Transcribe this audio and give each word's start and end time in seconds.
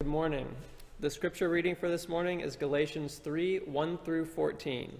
Good 0.00 0.10
morning. 0.10 0.46
The 1.00 1.10
scripture 1.10 1.48
reading 1.48 1.74
for 1.74 1.88
this 1.88 2.08
morning 2.08 2.38
is 2.38 2.54
Galatians 2.54 3.16
3 3.16 3.62
1 3.64 3.98
through 4.04 4.26
14. 4.26 4.96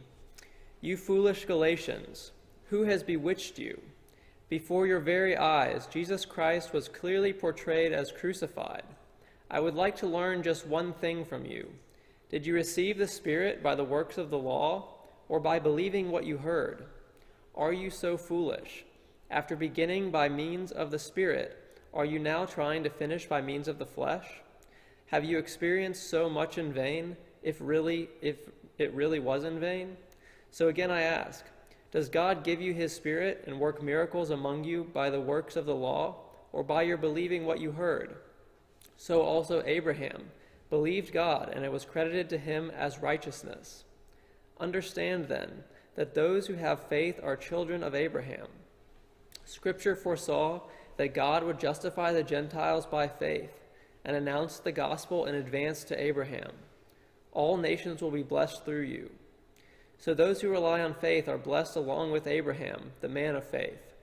You 0.81 0.97
foolish 0.97 1.45
Galatians, 1.45 2.33
who 2.69 2.83
has 2.83 3.05
bewitched 3.05 3.61
you? 3.61 3.81
Before 4.49 4.89
your 4.89 4.99
very 4.99 5.37
eyes, 5.37 5.87
Jesus 5.87 6.25
Christ 6.25 6.73
was 6.73 6.89
clearly 6.89 7.33
portrayed 7.33 7.93
as 7.93 8.11
crucified. 8.11 8.83
I 9.49 9.61
would 9.61 9.77
like 9.77 9.95
to 9.99 10.09
learn 10.09 10.43
just 10.43 10.67
one 10.67 10.93
thing 10.95 11.25
from 11.25 11.47
you. 11.47 11.71
Did 12.29 12.45
you 12.45 12.55
receive 12.55 12.99
the 12.99 13.07
Spirit 13.07 13.63
by 13.63 13.77
the 13.77 13.85
works 13.85 14.19
of 14.19 14.31
the 14.31 14.39
law, 14.39 14.95
or 15.29 15.39
by 15.39 15.61
believing 15.61 16.11
what 16.11 16.27
you 16.27 16.39
heard? 16.39 16.87
Are 17.55 17.73
you 17.73 17.91
so 17.91 18.17
foolish? 18.17 18.85
After 19.31 19.55
beginning 19.55 20.11
by 20.11 20.29
means 20.29 20.73
of 20.73 20.91
the 20.91 20.99
Spirit, 20.99 21.57
are 21.95 22.05
you 22.05 22.19
now 22.19 22.47
trying 22.47 22.83
to 22.83 22.91
finish 22.91 23.27
by 23.27 23.41
means 23.41 23.69
of 23.69 23.79
the 23.79 23.87
flesh? 23.87 24.27
Have 25.09 25.25
you 25.25 25.39
experienced 25.39 26.11
so 26.11 26.29
much 26.29 26.59
in 26.59 26.71
vain, 26.71 27.17
if 27.43 27.57
really 27.61 28.11
if 28.21 28.37
it 28.77 28.93
really 28.93 29.19
was 29.19 29.45
in 29.45 29.59
vain? 29.59 29.97
So 30.51 30.69
again 30.69 30.91
I 30.91 31.01
ask, 31.01 31.47
does 31.91 32.11
God 32.11 32.45
give 32.45 32.61
you 32.61 32.75
his 32.75 32.95
spirit 32.95 33.45
and 33.47 33.59
work 33.59 33.83
miracles 33.83 34.29
among 34.29 34.65
you 34.65 34.85
by 34.85 35.09
the 35.09 35.21
works 35.21 35.57
of 35.57 35.65
the 35.65 35.75
law, 35.75 36.17
or 36.53 36.63
by 36.63 36.83
your 36.83 36.99
believing 36.99 37.47
what 37.47 37.59
you 37.59 37.73
heard? 37.73 38.17
So 38.99 39.23
also 39.23 39.63
Abraham 39.65 40.31
believed 40.69 41.15
God, 41.15 41.53
and 41.55 41.65
it 41.65 41.73
was 41.73 41.87
credited 41.87 42.29
to 42.29 42.39
him 42.39 42.71
as 42.77 42.99
righteousness. 42.99 43.85
Understand 44.61 45.29
then 45.29 45.65
that 45.95 46.15
those 46.15 46.47
who 46.47 46.55
have 46.55 46.87
faith 46.89 47.19
are 47.23 47.37
children 47.37 47.83
of 47.83 47.95
Abraham. 47.95 48.49
Scripture 49.47 49.97
foresaw 49.97 50.61
that 50.99 51.15
God 51.15 51.45
would 51.45 51.59
justify 51.59 52.13
the 52.13 52.23
Gentiles 52.23 52.85
by 52.85 53.09
faith 53.09 53.53
and 54.05 54.17
announced 54.17 54.65
the 54.65 54.73
gospel 54.73 55.27
in 55.27 55.35
advance 55.35 55.85
to 55.85 56.01
Abraham. 56.01 56.53
All 57.33 57.57
nations 57.57 58.01
will 58.01 58.11
be 58.11 58.23
blessed 58.23 58.65
through 58.65 58.83
you. 58.83 59.11
So 59.99 60.15
those 60.15 60.41
who 60.41 60.49
rely 60.49 60.81
on 60.81 60.95
faith 60.95 61.29
are 61.29 61.39
blessed 61.39 61.77
along 61.77 62.13
with 62.13 62.27
Abraham, 62.27 62.93
the 63.01 63.09
man 63.09 63.35
of 63.35 63.45
faith. 63.45 63.95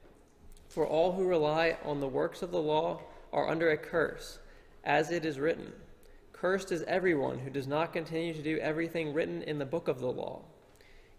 For 0.67 0.85
all 0.85 1.13
who 1.13 1.25
rely 1.25 1.77
on 1.85 1.99
the 1.99 2.07
works 2.07 2.41
of 2.41 2.51
the 2.51 2.61
law 2.61 3.01
are 3.31 3.49
under 3.49 3.69
a 3.69 3.77
curse, 3.77 4.39
as 4.83 5.11
it 5.11 5.25
is 5.25 5.39
written 5.39 5.73
Cursed 6.33 6.71
is 6.71 6.83
everyone 6.83 7.39
who 7.39 7.49
does 7.49 7.65
not 7.65 7.93
continue 7.93 8.33
to 8.33 8.41
do 8.41 8.57
everything 8.59 9.13
written 9.13 9.41
in 9.43 9.57
the 9.57 9.65
book 9.65 9.87
of 9.87 9.99
the 9.99 10.11
law. 10.11 10.41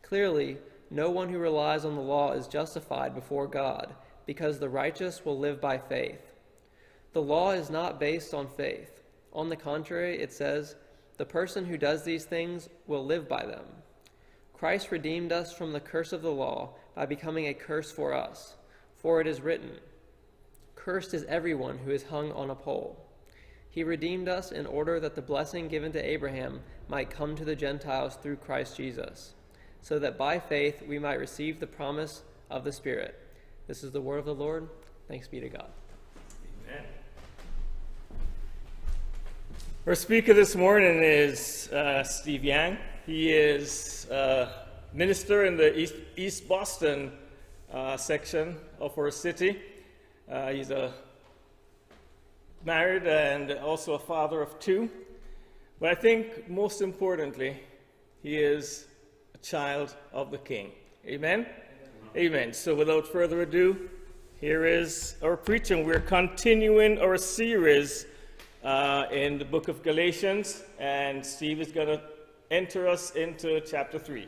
Clearly, 0.03 0.59
no 0.91 1.11
one 1.11 1.31
who 1.31 1.39
relies 1.39 1.85
on 1.85 1.97
the 1.97 2.03
law 2.03 2.33
is 2.33 2.47
justified 2.47 3.15
before 3.15 3.47
God, 3.47 3.95
because 4.27 4.59
the 4.59 4.69
righteous 4.69 5.25
will 5.25 5.39
live 5.39 5.61
by 5.61 5.79
faith. 5.79 6.21
The 7.17 7.23
law 7.23 7.53
is 7.53 7.71
not 7.71 7.99
based 7.99 8.35
on 8.35 8.47
faith. 8.47 9.01
On 9.33 9.49
the 9.49 9.57
contrary, 9.57 10.21
it 10.21 10.35
says, 10.35 10.77
The 11.17 11.25
person 11.25 11.65
who 11.65 11.79
does 11.79 12.05
these 12.05 12.27
things 12.27 12.69
will 12.87 13.07
live 13.07 13.27
by 13.27 13.47
them. 13.47 13.65
Christ 14.53 14.91
redeemed 14.91 15.33
us 15.33 15.51
from 15.51 15.73
the 15.73 15.81
curse 15.81 16.13
of 16.13 16.21
the 16.21 16.31
law 16.31 16.75
by 16.95 17.07
becoming 17.07 17.47
a 17.47 17.55
curse 17.55 17.91
for 17.91 18.13
us. 18.13 18.57
For 18.99 19.19
it 19.23 19.27
is 19.27 19.41
written, 19.41 19.79
Cursed 20.75 21.15
is 21.15 21.25
everyone 21.25 21.79
who 21.79 21.91
is 21.91 22.03
hung 22.03 22.33
on 22.33 22.51
a 22.51 22.55
pole. 22.55 23.03
He 23.71 23.83
redeemed 23.83 24.29
us 24.29 24.53
in 24.53 24.67
order 24.67 25.01
that 25.01 25.15
the 25.15 25.23
blessing 25.23 25.69
given 25.69 25.93
to 25.93 26.07
Abraham 26.07 26.61
might 26.87 27.09
come 27.09 27.35
to 27.37 27.47
the 27.47 27.57
Gentiles 27.57 28.19
through 28.23 28.37
Christ 28.37 28.77
Jesus, 28.77 29.33
so 29.81 29.99
that 30.01 30.19
by 30.19 30.39
faith 30.39 30.83
we 30.87 30.99
might 30.99 31.19
receive 31.19 31.61
the 31.61 31.67
promise 31.67 32.25
of 32.51 32.63
the 32.63 32.73
Spirit. 32.73 33.19
This 33.69 33.83
is 33.83 33.93
the 33.93 34.03
word 34.03 34.19
of 34.19 34.27
the 34.27 34.35
Lord. 34.35 34.69
Thanks 35.09 35.29
be 35.29 35.41
to 35.41 35.49
God. 35.49 35.71
Our 39.87 39.95
speaker 39.95 40.35
this 40.35 40.57
morning 40.57 41.01
is 41.01 41.69
uh, 41.69 42.03
Steve 42.03 42.43
Yang. 42.43 42.79
He 43.07 43.31
is 43.31 44.09
a 44.11 44.49
minister 44.93 45.45
in 45.45 45.57
the 45.57 45.79
East, 45.79 45.95
East 46.17 46.49
Boston 46.49 47.13
uh, 47.73 47.97
section 47.97 48.57
of 48.81 48.99
our 48.99 49.13
city. 49.13 49.61
Uh, 50.29 50.51
he's 50.51 50.73
a 50.73 50.93
married 52.65 53.07
and 53.07 53.53
also 53.53 53.93
a 53.93 53.99
father 54.01 54.43
of 54.43 54.59
two. 54.59 54.91
But 55.79 55.91
I 55.91 55.95
think 55.95 56.51
most 56.51 56.83
importantly, 56.83 57.57
he 58.25 58.39
is 58.39 58.89
a 59.37 59.39
child 59.39 59.95
of 60.13 60.33
the 60.33 60.39
King. 60.39 60.73
Amen? 61.07 61.47
Amen. 62.17 62.33
Amen. 62.35 62.53
So 62.53 62.75
without 62.75 63.07
further 63.07 63.43
ado, 63.43 63.89
here 64.41 64.67
is 64.67 65.15
our 65.23 65.37
preaching. 65.37 65.87
We're 65.87 66.01
continuing 66.01 66.99
our 66.99 67.17
series 67.17 68.07
uh, 68.67 69.07
in 69.13 69.39
the 69.39 69.45
book 69.45 69.69
of 69.69 69.81
Galatians, 69.85 70.65
and 70.81 71.25
Steve 71.25 71.61
is 71.61 71.71
going 71.71 71.87
to 71.87 72.03
enter 72.51 72.89
us 72.89 73.13
into 73.13 73.61
chapter 73.61 73.97
3. 73.97 74.27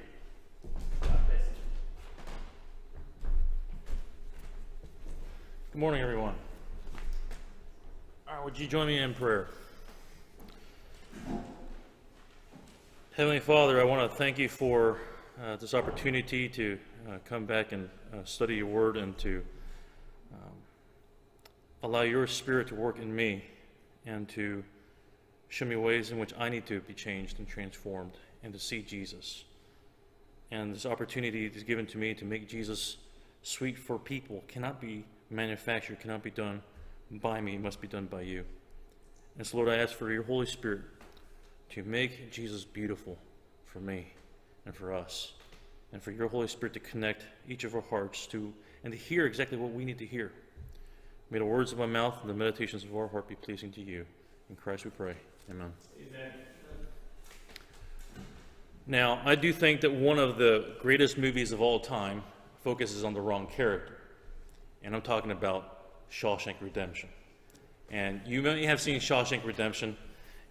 Good 5.72 5.78
morning, 5.80 6.00
everyone. 6.00 6.36
All 8.28 8.36
right, 8.36 8.44
would 8.44 8.56
you 8.56 8.68
join 8.68 8.86
me 8.86 8.98
in 8.98 9.12
prayer? 9.12 9.48
Heavenly 13.16 13.40
Father, 13.40 13.80
I 13.80 13.84
want 13.84 14.08
to 14.08 14.16
thank 14.16 14.38
you 14.38 14.48
for 14.48 14.98
uh, 15.44 15.56
this 15.56 15.74
opportunity 15.74 16.48
to 16.50 16.78
uh, 17.08 17.18
come 17.24 17.44
back 17.44 17.72
and 17.72 17.90
uh, 18.14 18.18
study 18.22 18.54
your 18.54 18.66
word 18.66 18.96
and 18.96 19.18
to 19.18 19.42
um, 20.32 20.52
allow 21.82 22.02
your 22.02 22.28
spirit 22.28 22.68
to 22.68 22.76
work 22.76 23.00
in 23.00 23.12
me 23.14 23.42
and 24.08 24.28
to 24.30 24.64
show 25.48 25.66
me 25.66 25.76
ways 25.76 26.10
in 26.10 26.18
which 26.18 26.32
I 26.38 26.48
need 26.48 26.66
to 26.66 26.80
be 26.80 26.94
changed 26.94 27.38
and 27.38 27.46
transformed 27.46 28.12
and 28.42 28.52
to 28.52 28.58
see 28.58 28.82
Jesus. 28.82 29.44
And 30.50 30.74
this 30.74 30.86
opportunity 30.86 31.46
is 31.46 31.62
given 31.62 31.86
to 31.86 31.98
me 31.98 32.14
to 32.14 32.24
make 32.24 32.48
Jesus 32.48 32.96
sweet 33.42 33.78
for 33.78 33.98
people 33.98 34.42
cannot 34.48 34.80
be 34.80 35.04
manufactured, 35.30 36.00
cannot 36.00 36.22
be 36.22 36.30
done 36.30 36.62
by 37.10 37.40
me, 37.40 37.54
it 37.54 37.60
must 37.60 37.80
be 37.80 37.88
done 37.88 38.06
by 38.06 38.22
you. 38.22 38.44
And 39.36 39.46
so, 39.46 39.58
Lord, 39.58 39.68
I 39.68 39.76
ask 39.76 39.94
for 39.94 40.10
your 40.10 40.22
Holy 40.22 40.46
Spirit 40.46 40.80
to 41.70 41.82
make 41.84 42.32
Jesus 42.32 42.64
beautiful 42.64 43.18
for 43.66 43.80
me 43.80 44.06
and 44.64 44.74
for 44.74 44.92
us, 44.92 45.34
and 45.92 46.02
for 46.02 46.10
your 46.10 46.28
Holy 46.28 46.48
Spirit 46.48 46.72
to 46.74 46.80
connect 46.80 47.24
each 47.48 47.64
of 47.64 47.74
our 47.74 47.82
hearts 47.82 48.26
to 48.28 48.52
and 48.84 48.92
to 48.92 48.98
hear 48.98 49.26
exactly 49.26 49.58
what 49.58 49.72
we 49.72 49.84
need 49.84 49.98
to 49.98 50.06
hear. 50.06 50.32
May 51.30 51.38
the 51.38 51.44
words 51.44 51.72
of 51.72 51.78
my 51.78 51.86
mouth 51.86 52.18
and 52.22 52.30
the 52.30 52.34
meditations 52.34 52.84
of 52.84 52.96
our 52.96 53.06
heart 53.06 53.28
be 53.28 53.34
pleasing 53.34 53.70
to 53.72 53.82
you. 53.82 54.06
In 54.48 54.56
Christ 54.56 54.86
we 54.86 54.90
pray. 54.90 55.14
Amen. 55.50 55.72
Amen. 55.98 56.32
Now, 58.86 59.20
I 59.26 59.34
do 59.34 59.52
think 59.52 59.82
that 59.82 59.92
one 59.92 60.18
of 60.18 60.38
the 60.38 60.76
greatest 60.80 61.18
movies 61.18 61.52
of 61.52 61.60
all 61.60 61.80
time 61.80 62.22
focuses 62.64 63.04
on 63.04 63.12
the 63.12 63.20
wrong 63.20 63.46
character. 63.46 63.98
And 64.82 64.94
I'm 64.94 65.02
talking 65.02 65.30
about 65.30 66.10
Shawshank 66.10 66.54
Redemption. 66.62 67.10
And 67.90 68.22
you 68.26 68.40
may 68.40 68.64
have 68.64 68.80
seen 68.80 68.98
Shawshank 68.98 69.44
Redemption, 69.44 69.98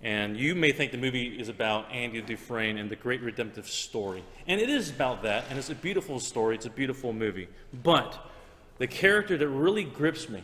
and 0.03 0.37
you 0.37 0.53
may 0.53 0.71
think 0.71 0.91
the 0.91 0.99
movie 0.99 1.39
is 1.39 1.49
about 1.49 1.91
Andy 1.91 2.21
Dufresne 2.21 2.77
and 2.77 2.87
the 2.89 2.95
great 2.95 3.21
redemptive 3.21 3.67
story. 3.67 4.23
And 4.45 4.61
it 4.61 4.69
is 4.69 4.91
about 4.91 5.23
that, 5.23 5.45
and 5.49 5.57
it's 5.57 5.71
a 5.71 5.75
beautiful 5.75 6.19
story, 6.19 6.53
it's 6.53 6.67
a 6.67 6.71
beautiful 6.71 7.13
movie. 7.13 7.47
But 7.83 8.23
the 8.77 8.87
character 8.87 9.37
that 9.37 9.47
really 9.47 9.83
grips 9.83 10.29
me 10.29 10.43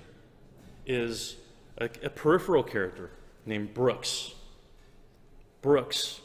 is 0.86 1.38
a, 1.78 1.86
a 2.04 2.10
peripheral 2.10 2.64
character 2.64 3.12
named 3.46 3.74
Brooks. 3.74 4.34
Brooks. 5.62 6.22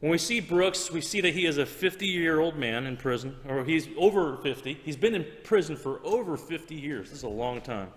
When 0.00 0.12
we 0.12 0.18
see 0.18 0.40
Brooks, 0.40 0.92
we 0.92 1.00
see 1.00 1.20
that 1.20 1.34
he 1.34 1.46
is 1.46 1.58
a 1.58 1.66
50 1.66 2.06
year 2.06 2.38
old 2.38 2.56
man 2.56 2.86
in 2.86 2.96
prison, 2.96 3.36
or 3.48 3.64
he's 3.64 3.88
over 3.96 4.36
50. 4.36 4.74
He's 4.84 4.96
been 4.96 5.14
in 5.14 5.26
prison 5.42 5.76
for 5.76 6.00
over 6.04 6.36
50 6.36 6.74
years. 6.74 7.08
This 7.08 7.18
is 7.18 7.24
a 7.24 7.28
long 7.28 7.60
time. 7.60 7.88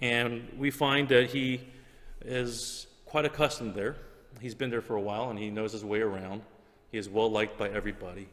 And 0.00 0.48
we 0.58 0.70
find 0.70 1.08
that 1.08 1.30
he 1.30 1.62
is 2.24 2.88
quite 3.06 3.24
accustomed 3.24 3.74
there. 3.74 3.96
He's 4.40 4.54
been 4.54 4.70
there 4.70 4.82
for 4.82 4.96
a 4.96 5.00
while 5.00 5.30
and 5.30 5.38
he 5.38 5.50
knows 5.50 5.72
his 5.72 5.84
way 5.84 6.00
around. 6.00 6.42
He 6.90 6.98
is 6.98 7.08
well 7.08 7.30
liked 7.30 7.56
by 7.56 7.68
everybody. 7.70 8.28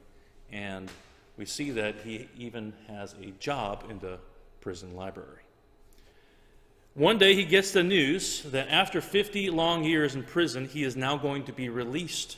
And 0.51 0.89
we 1.37 1.45
see 1.45 1.71
that 1.71 1.95
he 2.03 2.27
even 2.37 2.73
has 2.87 3.13
a 3.21 3.31
job 3.39 3.85
in 3.89 3.99
the 3.99 4.19
prison 4.59 4.95
library. 4.95 5.43
One 6.99 7.17
day 7.17 7.33
he 7.33 7.45
gets 7.45 7.71
the 7.71 7.81
news 7.81 8.43
that 8.51 8.67
after 8.67 8.99
50 8.99 9.51
long 9.51 9.85
years 9.85 10.15
in 10.15 10.23
prison, 10.23 10.65
he 10.65 10.83
is 10.83 10.97
now 10.97 11.15
going 11.15 11.45
to 11.45 11.53
be 11.53 11.69
released. 11.69 12.35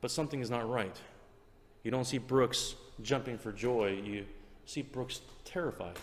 But 0.00 0.10
something 0.10 0.40
is 0.40 0.48
not 0.48 0.66
right. 0.66 0.96
You 1.82 1.90
don't 1.90 2.06
see 2.06 2.16
Brooks 2.16 2.76
jumping 3.02 3.36
for 3.36 3.52
joy, 3.52 4.00
you 4.02 4.24
see 4.64 4.80
Brooks 4.80 5.20
terrified. 5.44 5.98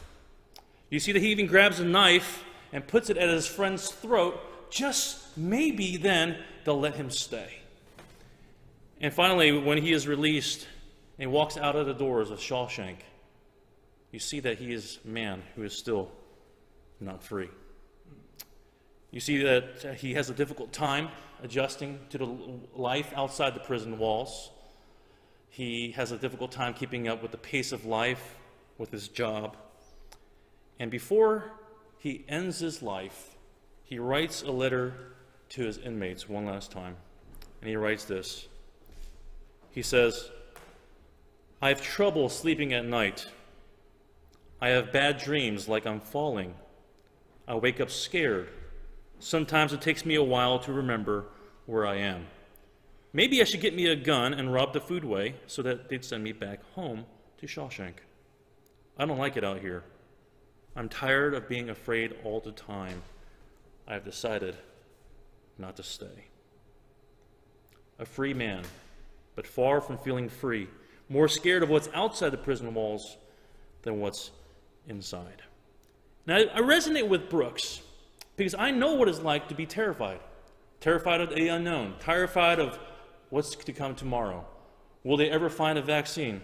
You 0.91 0.99
see 0.99 1.11
that 1.11 1.23
he 1.23 1.31
even 1.31 1.47
grabs 1.47 1.79
a 1.79 1.85
knife 1.85 2.43
and 2.71 2.85
puts 2.85 3.09
it 3.09 3.17
at 3.17 3.29
his 3.29 3.47
friend's 3.47 3.89
throat. 3.89 4.39
Just 4.69 5.35
maybe 5.35 5.97
then 5.97 6.37
they'll 6.65 6.79
let 6.79 6.93
him 6.93 7.09
stay. 7.09 7.51
And 9.01 9.11
finally, 9.11 9.51
when 9.51 9.79
he 9.79 9.91
is 9.91 10.07
released 10.07 10.67
and 11.17 11.31
walks 11.31 11.57
out 11.57 11.75
of 11.75 11.87
the 11.87 11.95
doors 11.95 12.29
of 12.29 12.37
Shawshank, 12.37 12.97
you 14.11 14.19
see 14.19 14.39
that 14.41 14.59
he 14.59 14.71
is 14.71 14.99
a 15.03 15.07
man 15.07 15.41
who 15.55 15.63
is 15.63 15.75
still 15.75 16.11
not 16.99 17.23
free. 17.23 17.49
You 19.11 19.19
see 19.19 19.43
that 19.43 19.85
uh, 19.85 19.93
he 19.93 20.15
has 20.15 20.31
a 20.31 20.33
difficult 20.33 20.73
time 20.73 21.09
adjusting 21.43 21.99
to 22.09 22.17
the 22.17 22.37
life 22.75 23.13
outside 23.15 23.53
the 23.53 23.59
prison 23.59 23.99
walls. 23.99 24.49
He 25.49 25.91
has 25.91 26.11
a 26.11 26.17
difficult 26.17 26.51
time 26.51 26.73
keeping 26.73 27.07
up 27.07 27.21
with 27.21 27.31
the 27.31 27.37
pace 27.37 27.71
of 27.71 27.85
life, 27.85 28.35
with 28.79 28.89
his 28.89 29.07
job. 29.07 29.55
And 30.79 30.89
before 30.89 31.51
he 31.99 32.25
ends 32.27 32.59
his 32.59 32.81
life, 32.81 33.35
he 33.83 33.99
writes 33.99 34.41
a 34.41 34.51
letter 34.51 34.93
to 35.49 35.61
his 35.61 35.77
inmates 35.77 36.27
one 36.27 36.47
last 36.47 36.71
time. 36.71 36.97
And 37.61 37.69
he 37.69 37.75
writes 37.75 38.05
this 38.05 38.47
He 39.69 39.83
says, 39.83 40.31
I 41.61 41.69
have 41.69 41.81
trouble 41.81 42.29
sleeping 42.29 42.73
at 42.73 42.83
night. 42.83 43.27
I 44.59 44.69
have 44.69 44.91
bad 44.91 45.19
dreams 45.19 45.69
like 45.69 45.85
I'm 45.85 45.99
falling. 45.99 46.55
I 47.47 47.55
wake 47.55 47.81
up 47.81 47.89
scared. 47.89 48.49
Sometimes 49.19 49.73
it 49.73 49.81
takes 49.81 50.05
me 50.05 50.15
a 50.15 50.23
while 50.23 50.59
to 50.59 50.73
remember 50.73 51.25
where 51.65 51.85
I 51.85 51.95
am. 51.95 52.27
Maybe 53.11 53.41
I 53.41 53.43
should 53.43 53.61
get 53.61 53.75
me 53.75 53.87
a 53.87 53.95
gun 53.95 54.33
and 54.33 54.51
rob 54.51 54.73
the 54.73 54.81
foodway 54.81 55.33
so 55.45 55.61
that 55.61 55.89
they'd 55.89 56.03
send 56.03 56.23
me 56.23 56.31
back 56.31 56.59
home 56.73 57.05
to 57.37 57.45
Shawshank. 57.45 57.95
I 58.97 59.05
don't 59.05 59.19
like 59.19 59.37
it 59.37 59.43
out 59.43 59.59
here. 59.59 59.83
I'm 60.75 60.89
tired 60.89 61.33
of 61.33 61.47
being 61.47 61.69
afraid 61.69 62.15
all 62.23 62.39
the 62.39 62.51
time. 62.51 63.03
I 63.87 63.93
have 63.93 64.05
decided 64.05 64.55
not 65.57 65.75
to 65.77 65.83
stay. 65.83 66.27
A 67.99 68.05
free 68.05 68.33
man, 68.33 68.63
but 69.35 69.45
far 69.45 69.81
from 69.81 69.99
feeling 69.99 70.29
free, 70.29 70.67
more 71.09 71.27
scared 71.27 71.61
of 71.61 71.69
what's 71.69 71.89
outside 71.93 72.29
the 72.29 72.37
prison 72.37 72.73
walls 72.73 73.17
than 73.83 73.99
what's 73.99 74.31
inside. 74.87 75.43
Now, 76.25 76.37
I 76.37 76.61
resonate 76.61 77.07
with 77.07 77.29
Brooks 77.29 77.81
because 78.37 78.55
I 78.55 78.71
know 78.71 78.93
what 78.93 79.07
it's 79.07 79.19
like 79.19 79.49
to 79.49 79.55
be 79.55 79.65
terrified 79.65 80.19
terrified 80.83 81.21
of 81.21 81.33
the 81.33 81.47
unknown, 81.47 81.95
terrified 82.01 82.59
of 82.59 82.77
what's 83.29 83.55
to 83.55 83.71
come 83.71 83.95
tomorrow. 83.95 84.45
Will 85.05 85.15
they 85.15 85.29
ever 85.29 85.49
find 85.49 85.79
a 85.79 85.81
vaccine? 85.81 86.41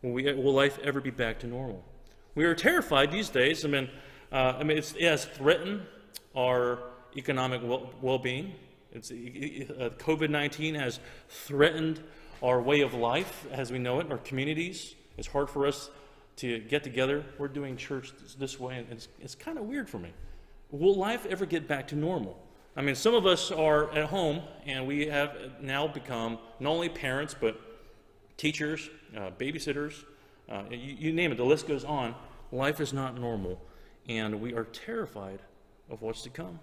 Will, 0.00 0.12
we, 0.12 0.32
will 0.32 0.52
life 0.52 0.78
ever 0.84 1.00
be 1.00 1.10
back 1.10 1.40
to 1.40 1.48
normal? 1.48 1.84
We 2.36 2.44
are 2.44 2.54
terrified 2.54 3.10
these 3.10 3.30
days. 3.30 3.64
I 3.64 3.68
mean, 3.68 3.90
uh, 4.30 4.54
I 4.58 4.62
mean 4.62 4.78
it 4.78 4.94
has 5.00 5.24
threatened 5.24 5.82
our 6.36 6.78
economic 7.16 7.62
well 8.00 8.18
being. 8.18 8.54
Uh, 8.94 9.00
COVID 9.00 10.30
19 10.30 10.76
has 10.76 11.00
threatened 11.28 12.00
our 12.44 12.62
way 12.62 12.80
of 12.80 12.94
life 12.94 13.44
as 13.50 13.72
we 13.72 13.80
know 13.80 13.98
it, 13.98 14.08
our 14.12 14.18
communities. 14.18 14.94
It's 15.18 15.26
hard 15.26 15.50
for 15.50 15.66
us 15.66 15.90
to 16.36 16.58
get 16.60 16.82
together. 16.82 17.24
We're 17.38 17.48
doing 17.48 17.76
church 17.76 18.12
this, 18.38 18.58
way, 18.58 18.78
and 18.78 18.86
it's, 18.90 19.08
it's 19.20 19.34
kind 19.34 19.58
of 19.58 19.64
weird 19.64 19.88
for 19.88 19.98
me. 19.98 20.10
Will 20.70 20.94
life 20.94 21.26
ever 21.26 21.46
get 21.46 21.68
back 21.68 21.88
to 21.88 21.96
normal? 21.96 22.38
I 22.76 22.82
mean, 22.82 22.96
some 22.96 23.14
of 23.14 23.24
us 23.24 23.52
are 23.52 23.92
at 23.92 24.06
home, 24.06 24.42
and 24.66 24.86
we 24.86 25.06
have 25.06 25.36
now 25.60 25.86
become 25.86 26.38
not 26.58 26.70
only 26.70 26.88
parents, 26.88 27.34
but 27.38 27.60
teachers, 28.36 28.90
uh, 29.16 29.30
babysitters, 29.38 30.04
uh, 30.50 30.64
you, 30.70 30.96
you 30.98 31.12
name 31.12 31.30
it, 31.30 31.36
the 31.36 31.44
list 31.44 31.68
goes 31.68 31.84
on. 31.84 32.14
Life 32.50 32.80
is 32.80 32.92
not 32.92 33.18
normal, 33.18 33.60
and 34.08 34.40
we 34.40 34.54
are 34.54 34.64
terrified 34.64 35.40
of 35.88 36.02
what's 36.02 36.22
to 36.22 36.30
come. 36.30 36.58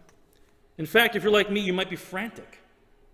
In 0.78 0.86
fact, 0.86 1.16
if 1.16 1.24
you're 1.24 1.32
like 1.32 1.52
me, 1.52 1.62
you 1.62 1.74
might 1.74 1.90
be 1.90 1.96
frantic. 1.96 2.60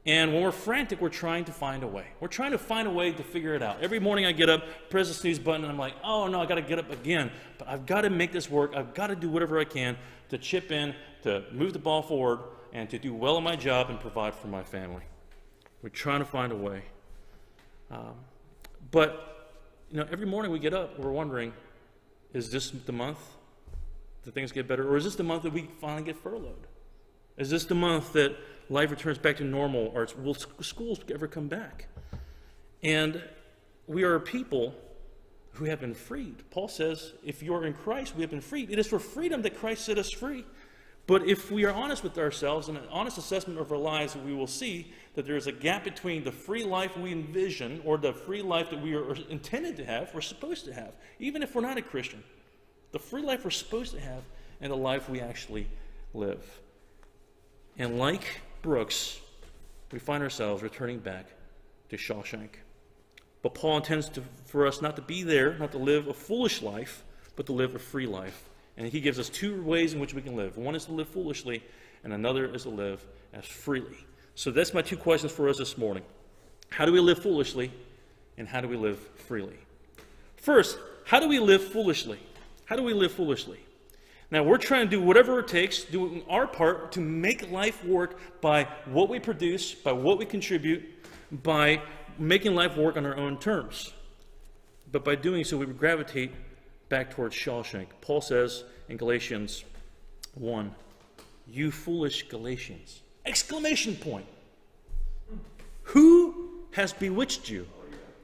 And 0.07 0.33
when 0.33 0.41
we're 0.41 0.53
frantic, 0.53 1.01
we're 1.01 1.09
trying 1.09 1.43
to 1.45 1.51
find 1.51 1.83
a 1.83 1.87
way. 1.87 2.07
We're 2.21 2.29
trying 2.29 2.51
to 2.51 2.57
find 2.57 2.87
a 2.87 2.91
way 2.91 3.11
to 3.11 3.23
figure 3.23 3.53
it 3.55 3.61
out. 3.61 3.81
Every 3.81 3.99
morning 3.99 4.25
I 4.25 4.31
get 4.31 4.49
up, 4.49 4.63
press 4.89 5.09
the 5.09 5.13
snooze 5.13 5.37
button, 5.37 5.63
and 5.63 5.71
I'm 5.71 5.77
like, 5.77 5.95
oh 6.01 6.27
no, 6.27 6.41
I 6.41 6.45
got 6.45 6.55
to 6.55 6.61
get 6.61 6.79
up 6.79 6.89
again. 6.89 7.29
But 7.57 7.67
I've 7.67 7.85
got 7.85 8.01
to 8.01 8.09
make 8.09 8.31
this 8.31 8.49
work. 8.49 8.73
I've 8.73 8.93
got 8.93 9.07
to 9.07 9.17
do 9.17 9.29
whatever 9.29 9.59
I 9.59 9.65
can 9.65 9.97
to 10.29 10.37
chip 10.37 10.71
in, 10.71 10.95
to 11.23 11.43
move 11.51 11.73
the 11.73 11.79
ball 11.79 12.01
forward, 12.01 12.39
and 12.71 12.89
to 12.89 12.97
do 12.97 13.13
well 13.13 13.37
in 13.37 13.43
my 13.43 13.57
job 13.57 13.89
and 13.89 13.99
provide 13.99 14.33
for 14.33 14.47
my 14.47 14.63
family. 14.63 15.03
We're 15.81 15.89
trying 15.89 16.19
to 16.19 16.25
find 16.25 16.53
a 16.53 16.55
way. 16.55 16.83
Um, 17.91 18.15
but, 18.91 19.51
you 19.91 19.97
know, 19.97 20.07
every 20.09 20.25
morning 20.25 20.51
we 20.51 20.59
get 20.59 20.73
up, 20.73 20.97
we're 20.97 21.11
wondering, 21.11 21.51
is 22.33 22.49
this 22.49 22.69
the 22.69 22.91
month 22.93 23.19
that 24.23 24.33
things 24.33 24.53
get 24.53 24.69
better? 24.69 24.89
Or 24.89 24.95
is 24.95 25.03
this 25.03 25.15
the 25.15 25.23
month 25.23 25.43
that 25.43 25.53
we 25.53 25.69
finally 25.81 26.03
get 26.03 26.17
furloughed? 26.17 26.67
Is 27.37 27.49
this 27.49 27.65
the 27.65 27.75
month 27.75 28.13
that 28.13 28.35
life 28.69 28.91
returns 28.91 29.17
back 29.17 29.37
to 29.37 29.43
normal? 29.43 29.91
Or 29.93 30.07
will 30.21 30.35
schools 30.35 30.99
ever 31.13 31.27
come 31.27 31.47
back? 31.47 31.87
And 32.83 33.23
we 33.87 34.03
are 34.03 34.15
a 34.15 34.21
people 34.21 34.75
who 35.53 35.65
have 35.65 35.79
been 35.79 35.95
freed. 35.95 36.43
Paul 36.51 36.67
says, 36.67 37.13
if 37.23 37.41
you're 37.41 37.65
in 37.65 37.73
Christ, 37.73 38.15
we 38.15 38.21
have 38.21 38.29
been 38.29 38.41
freed. 38.41 38.69
It 38.69 38.77
is 38.77 38.87
for 38.87 38.99
freedom 38.99 39.41
that 39.41 39.57
Christ 39.57 39.85
set 39.85 39.97
us 39.97 40.11
free. 40.11 40.45
But 41.07 41.25
if 41.25 41.49
we 41.49 41.63
are 41.63 41.73
honest 41.73 42.03
with 42.03 42.17
ourselves 42.17 42.67
and 42.67 42.77
an 42.77 42.83
honest 42.91 43.17
assessment 43.17 43.59
of 43.59 43.71
our 43.71 43.77
lives, 43.77 44.15
we 44.17 44.33
will 44.33 44.45
see 44.45 44.91
that 45.15 45.25
there 45.25 45.37
is 45.37 45.47
a 45.47 45.53
gap 45.53 45.85
between 45.85 46.25
the 46.25 46.33
free 46.33 46.65
life 46.65 46.97
we 46.97 47.13
envision 47.13 47.81
or 47.85 47.97
the 47.97 48.11
free 48.11 48.41
life 48.41 48.69
that 48.69 48.81
we 48.81 48.93
are 48.93 49.15
intended 49.29 49.77
to 49.77 49.85
have, 49.85 50.13
we're 50.13 50.19
supposed 50.19 50.65
to 50.65 50.73
have, 50.73 50.93
even 51.17 51.41
if 51.41 51.55
we're 51.55 51.61
not 51.61 51.77
a 51.77 51.81
Christian. 51.81 52.21
The 52.91 52.99
free 52.99 53.21
life 53.21 53.45
we're 53.45 53.51
supposed 53.51 53.93
to 53.93 54.01
have 54.01 54.23
and 54.59 54.71
the 54.71 54.77
life 54.77 55.09
we 55.09 55.21
actually 55.21 55.67
live. 56.13 56.43
And 57.77 57.97
like 57.97 58.41
Brooks, 58.67 59.21
we 59.93 59.99
find 59.99 60.21
ourselves 60.21 60.61
returning 60.61 60.99
back 60.99 61.27
to 61.87 61.95
Shawshank. 61.95 62.49
But 63.41 63.53
Paul 63.53 63.77
intends 63.77 64.09
to, 64.09 64.23
for 64.43 64.67
us 64.67 64.81
not 64.81 64.97
to 64.97 65.01
be 65.01 65.23
there, 65.23 65.57
not 65.57 65.71
to 65.71 65.77
live 65.77 66.07
a 66.07 66.13
foolish 66.13 66.61
life, 66.61 67.05
but 67.37 67.45
to 67.45 67.53
live 67.53 67.75
a 67.75 67.79
free 67.79 68.07
life. 68.07 68.49
And 68.75 68.85
he 68.85 68.99
gives 68.99 69.19
us 69.19 69.29
two 69.29 69.63
ways 69.63 69.93
in 69.93 70.01
which 70.01 70.13
we 70.13 70.21
can 70.21 70.35
live. 70.35 70.57
One 70.57 70.75
is 70.75 70.83
to 70.87 70.91
live 70.91 71.07
foolishly, 71.07 71.63
and 72.03 72.11
another 72.11 72.53
is 72.53 72.63
to 72.63 72.69
live 72.69 73.05
as 73.31 73.45
freely. 73.45 74.05
So 74.35 74.51
that's 74.51 74.73
my 74.73 74.81
two 74.81 74.97
questions 74.97 75.31
for 75.31 75.47
us 75.47 75.57
this 75.57 75.77
morning. 75.77 76.03
How 76.69 76.85
do 76.85 76.91
we 76.91 76.99
live 76.99 77.23
foolishly, 77.23 77.71
and 78.37 78.49
how 78.49 78.59
do 78.59 78.67
we 78.67 78.75
live 78.75 78.99
freely? 79.15 79.55
First, 80.35 80.77
how 81.05 81.21
do 81.21 81.29
we 81.29 81.39
live 81.39 81.63
foolishly? 81.63 82.19
How 82.65 82.75
do 82.75 82.83
we 82.83 82.91
live 82.91 83.13
foolishly? 83.13 83.59
Now, 84.29 84.43
we're 84.43 84.57
trying 84.57 84.89
to 84.89 84.91
do 84.91 85.01
whatever 85.01 85.39
it 85.39 85.47
takes, 85.47 85.83
doing 85.83 86.21
our 86.29 86.47
part 86.47 86.91
to 86.93 86.99
make 86.99 87.49
life 87.49 87.83
work 87.85 88.19
by 88.41 88.67
what 88.85 89.07
we 89.07 89.19
produce, 89.19 89.73
by 89.73 89.93
what 89.93 90.17
we 90.17 90.25
contribute, 90.25 90.83
by 91.43 91.81
making 92.19 92.53
life 92.53 92.75
work 92.75 92.97
on 92.97 93.05
our 93.05 93.15
own 93.15 93.37
terms. 93.39 93.93
But 94.91 95.05
by 95.05 95.15
doing 95.15 95.45
so, 95.45 95.57
we 95.57 95.65
gravitate 95.65 96.31
back 96.89 97.11
towards 97.11 97.35
Shawshank. 97.35 97.87
Paul 98.01 98.21
says 98.21 98.65
in 98.89 98.97
Galatians 98.97 99.63
1, 100.35 100.73
You 101.47 101.71
foolish 101.71 102.27
Galatians! 102.27 103.01
Exclamation 103.25 103.95
point. 103.95 104.25
Who 105.83 106.63
has 106.71 106.91
bewitched 106.91 107.49
you? 107.49 107.65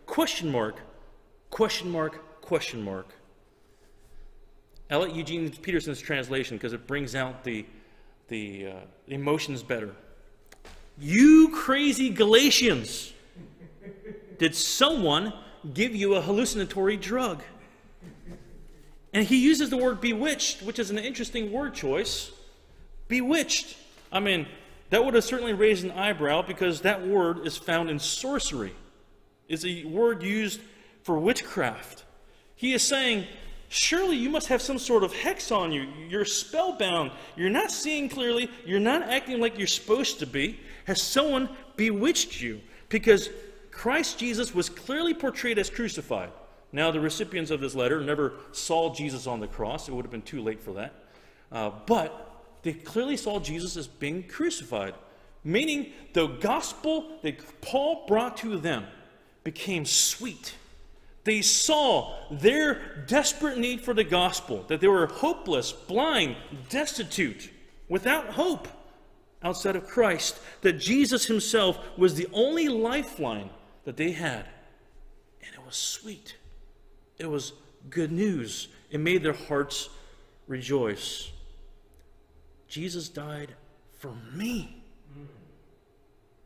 Question 0.06 0.52
mark, 0.52 0.80
question 1.50 1.90
mark, 1.90 2.42
question 2.42 2.82
mark. 2.82 3.08
I 4.94 4.98
like 4.98 5.16
Eugene 5.16 5.50
Peterson's 5.50 6.00
translation 6.00 6.56
because 6.56 6.72
it 6.72 6.86
brings 6.86 7.16
out 7.16 7.44
the, 7.44 7.66
the 8.28 8.68
uh, 8.68 8.74
emotions 9.08 9.64
better. 9.64 9.90
You 11.00 11.50
crazy 11.50 12.12
Galatians! 12.12 13.12
Did 14.38 14.54
someone 14.54 15.34
give 15.74 15.96
you 15.96 16.14
a 16.14 16.22
hallucinatory 16.22 16.98
drug? 16.98 17.42
And 19.14 19.26
he 19.26 19.38
uses 19.44 19.72
the 19.72 19.78
word 19.78 20.00
bewitched, 20.00 20.62
which 20.62 20.78
is 20.78 20.92
an 20.92 21.00
interesting 21.00 21.52
word 21.52 21.74
choice. 21.74 22.30
Bewitched. 23.08 23.76
I 24.12 24.20
mean, 24.20 24.46
that 24.92 25.04
would 25.04 25.16
have 25.16 25.24
certainly 25.24 25.54
raised 25.54 25.84
an 25.84 25.90
eyebrow 25.90 26.44
because 26.44 26.82
that 26.82 27.04
word 27.04 27.48
is 27.48 27.58
found 27.58 27.90
in 27.90 27.98
sorcery. 27.98 28.76
It's 29.48 29.66
a 29.66 29.86
word 29.86 30.22
used 30.22 30.62
for 31.02 31.18
witchcraft. 31.18 32.04
He 32.56 32.74
is 32.74 32.84
saying, 32.84 33.26
Surely 33.74 34.16
you 34.16 34.30
must 34.30 34.50
have 34.50 34.62
some 34.62 34.78
sort 34.78 35.04
of 35.04 35.12
hex 35.12 35.52
on 35.52 35.72
you. 35.72 35.88
You're 36.08 36.26
spellbound. 36.26 37.10
You're 37.36 37.50
not 37.50 37.72
seeing 37.72 38.08
clearly. 38.08 38.52
You're 38.68 38.80
not 38.80 39.02
acting 39.02 39.40
like 39.40 39.58
you're 39.58 39.66
supposed 39.66 40.20
to 40.20 40.28
be. 40.28 40.60
Has 40.86 41.02
someone 41.02 41.50
bewitched 41.76 42.40
you? 42.40 42.62
Because 42.90 43.32
Christ 43.72 44.20
Jesus 44.20 44.54
was 44.54 44.70
clearly 44.70 45.16
portrayed 45.16 45.58
as 45.58 45.72
crucified. 45.72 46.30
Now, 46.72 46.92
the 46.92 47.00
recipients 47.00 47.50
of 47.50 47.62
this 47.62 47.74
letter 47.74 48.00
never 48.00 48.34
saw 48.52 48.94
Jesus 48.94 49.26
on 49.26 49.40
the 49.40 49.48
cross. 49.48 49.90
It 49.90 49.96
would 49.96 50.06
have 50.06 50.12
been 50.12 50.22
too 50.22 50.44
late 50.44 50.62
for 50.62 50.74
that. 50.74 50.94
Uh, 51.52 51.72
but 51.88 52.44
they 52.62 52.74
clearly 52.74 53.18
saw 53.18 53.40
Jesus 53.40 53.76
as 53.76 53.88
being 53.88 54.22
crucified, 54.22 54.94
meaning 55.44 55.94
the 56.14 56.28
gospel 56.28 57.18
that 57.24 57.60
Paul 57.62 58.06
brought 58.08 58.38
to 58.38 58.56
them 58.60 58.86
became 59.44 59.84
sweet. 59.84 60.54
They 61.24 61.42
saw 61.42 62.16
their 62.30 63.06
desperate 63.08 63.58
need 63.58 63.82
for 63.82 63.94
the 63.94 64.04
gospel, 64.04 64.66
that 64.68 64.82
they 64.82 64.88
were 64.88 65.08
hopeless, 65.08 65.72
blind, 65.72 66.36
destitute, 66.70 67.50
without 67.88 68.28
hope 68.32 68.68
outside 69.42 69.76
of 69.76 69.88
Christ, 69.88 70.40
that 70.62 70.74
Jesus 70.74 71.26
himself 71.26 71.78
was 71.98 72.16
the 72.16 72.28
only 72.34 72.68
lifeline 72.68 73.50
that 73.86 73.98
they 73.98 74.12
had. 74.12 74.46
And 75.46 75.54
it 75.54 75.66
was 75.66 75.76
sweet. 75.76 76.38
It 77.18 77.30
was 77.30 77.54
good 77.90 78.12
news. 78.12 78.70
It 78.90 79.00
made 79.00 79.24
their 79.24 79.34
hearts 79.34 79.90
rejoice. 80.48 81.32
Jesus 82.68 83.08
died 83.10 83.54
for 84.00 84.14
me. 84.34 84.84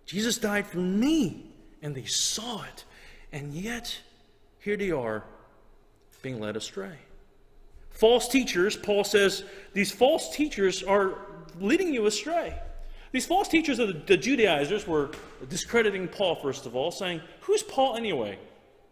Jesus 0.05 0.37
died 0.37 0.65
for 0.65 0.77
me, 0.77 1.51
and 1.81 1.95
they 1.95 2.05
saw 2.05 2.63
it. 2.63 2.85
And 3.31 3.53
yet, 3.53 3.99
here 4.67 4.75
they 4.75 4.91
are 4.91 5.23
being 6.21 6.41
led 6.41 6.57
astray. 6.57 6.97
False 7.89 8.27
teachers, 8.27 8.75
Paul 8.75 9.05
says, 9.05 9.45
these 9.71 9.93
false 9.93 10.35
teachers 10.35 10.83
are 10.83 11.13
leading 11.57 11.93
you 11.93 12.05
astray. 12.05 12.53
These 13.13 13.25
false 13.25 13.47
teachers 13.47 13.79
of 13.79 13.87
the, 13.87 13.93
the 13.93 14.17
Judaizers 14.17 14.85
were 14.85 15.11
discrediting 15.47 16.09
Paul, 16.09 16.35
first 16.35 16.65
of 16.65 16.75
all, 16.75 16.91
saying, 16.91 17.21
Who's 17.39 17.63
Paul 17.63 17.95
anyway? 17.95 18.37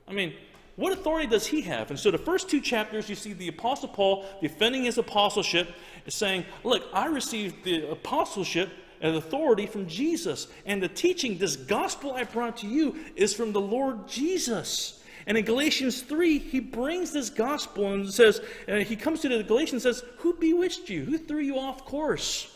I 0.07 0.13
mean, 0.13 0.33
what 0.77 0.93
authority 0.93 1.27
does 1.27 1.45
he 1.45 1.59
have? 1.63 1.89
And 1.89 1.99
so 1.99 2.09
the 2.09 2.17
first 2.17 2.47
two 2.47 2.61
chapters, 2.61 3.09
you 3.09 3.15
see 3.15 3.33
the 3.33 3.49
Apostle 3.49 3.89
Paul 3.89 4.23
defending 4.41 4.85
his 4.85 4.97
apostleship, 4.97 5.73
saying, 6.07 6.45
Look, 6.63 6.83
I 6.93 7.07
received 7.07 7.65
the 7.65 7.91
apostleship 7.91 8.69
and 9.01 9.17
authority 9.17 9.65
from 9.65 9.87
Jesus. 9.87 10.47
And 10.65 10.81
the 10.81 10.87
teaching, 10.87 11.37
this 11.37 11.57
gospel 11.57 12.13
I 12.13 12.23
brought 12.23 12.55
to 12.59 12.67
you, 12.67 12.95
is 13.17 13.33
from 13.33 13.51
the 13.51 13.59
Lord 13.59 14.07
Jesus. 14.07 15.01
And 15.27 15.37
in 15.37 15.45
Galatians 15.45 16.01
3, 16.01 16.37
he 16.37 16.59
brings 16.59 17.11
this 17.11 17.29
gospel 17.29 17.93
and 17.93 18.13
says, 18.13 18.41
uh, 18.67 18.75
he 18.75 18.95
comes 18.95 19.21
to 19.21 19.29
the 19.29 19.43
Galatians 19.43 19.85
and 19.85 19.95
says, 19.95 20.03
Who 20.19 20.33
bewitched 20.33 20.89
you? 20.89 21.03
Who 21.03 21.17
threw 21.17 21.39
you 21.39 21.57
off 21.57 21.83
course? 21.85 22.51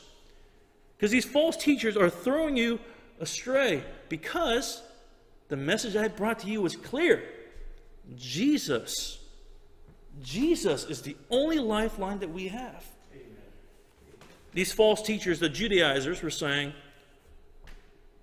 Because 0.95 1.11
these 1.11 1.25
false 1.25 1.57
teachers 1.57 1.97
are 1.97 2.09
throwing 2.09 2.57
you 2.57 2.79
astray 3.19 3.83
because 4.07 4.81
the 5.47 5.57
message 5.57 5.95
I 5.95 6.07
brought 6.09 6.39
to 6.39 6.47
you 6.47 6.61
was 6.61 6.75
clear. 6.75 7.23
Jesus. 8.15 9.19
Jesus 10.21 10.85
is 10.85 11.01
the 11.01 11.15
only 11.29 11.59
lifeline 11.59 12.19
that 12.19 12.29
we 12.29 12.49
have. 12.49 12.83
These 14.53 14.73
false 14.73 15.01
teachers, 15.01 15.39
the 15.39 15.49
Judaizers, 15.49 16.21
were 16.21 16.29
saying 16.29 16.73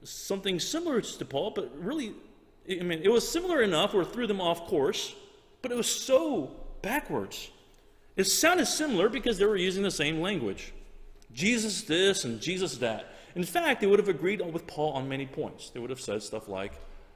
something 0.03 0.61
similar 0.61 1.01
to 1.01 1.25
Paul, 1.25 1.53
but 1.53 1.73
really, 1.79 2.15
I 2.69 2.83
mean, 2.83 3.01
it 3.03 3.11
was 3.11 3.29
similar 3.29 3.63
enough 3.63 3.95
or 3.95 4.05
threw 4.05 4.27
them 4.27 4.41
off 4.41 4.67
course, 4.67 5.15
but 5.63 5.71
it 5.71 5.77
was 5.77 5.89
so 5.89 6.51
backwards. 6.83 7.51
It 8.17 8.25
sounded 8.25 8.67
similar 8.67 9.09
because 9.09 9.39
they 9.39 9.45
were 9.45 9.57
using 9.57 9.83
the 9.83 9.91
same 9.91 10.21
language 10.21 10.73
Jesus 11.33 11.83
this 11.83 12.25
and 12.25 12.41
Jesus 12.41 12.79
that. 12.79 13.13
In 13.35 13.45
fact, 13.45 13.83
they 13.83 13.87
would 13.87 13.99
have 13.99 14.09
agreed 14.09 14.41
with 14.53 14.67
Paul 14.67 14.95
on 14.95 15.09
many 15.09 15.27
points. 15.27 15.69
They 15.69 15.79
would 15.79 15.91
have 15.91 16.01
said 16.01 16.23
stuff 16.23 16.49
like, 16.49 16.73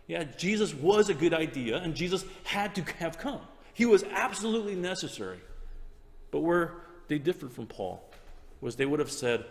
yeah, 0.07 0.25
Jesus 0.25 0.75
was 0.75 1.09
a 1.09 1.15
good 1.15 1.33
idea, 1.33 1.79
and 1.79 1.95
Jesus 1.95 2.25
had 2.45 2.75
to 2.75 2.83
have 2.99 3.17
come. 3.17 3.41
He 3.73 3.87
was 3.87 4.05
absolutely 4.05 4.75
necessary. 4.75 5.39
But 6.31 6.41
where 6.41 6.75
they 7.09 7.19
differed 7.19 7.53
from 7.53 7.67
Paul 7.67 8.05
was 8.61 8.77
they 8.77 8.85
would 8.85 9.01
have 9.01 9.11
said, 9.11 9.45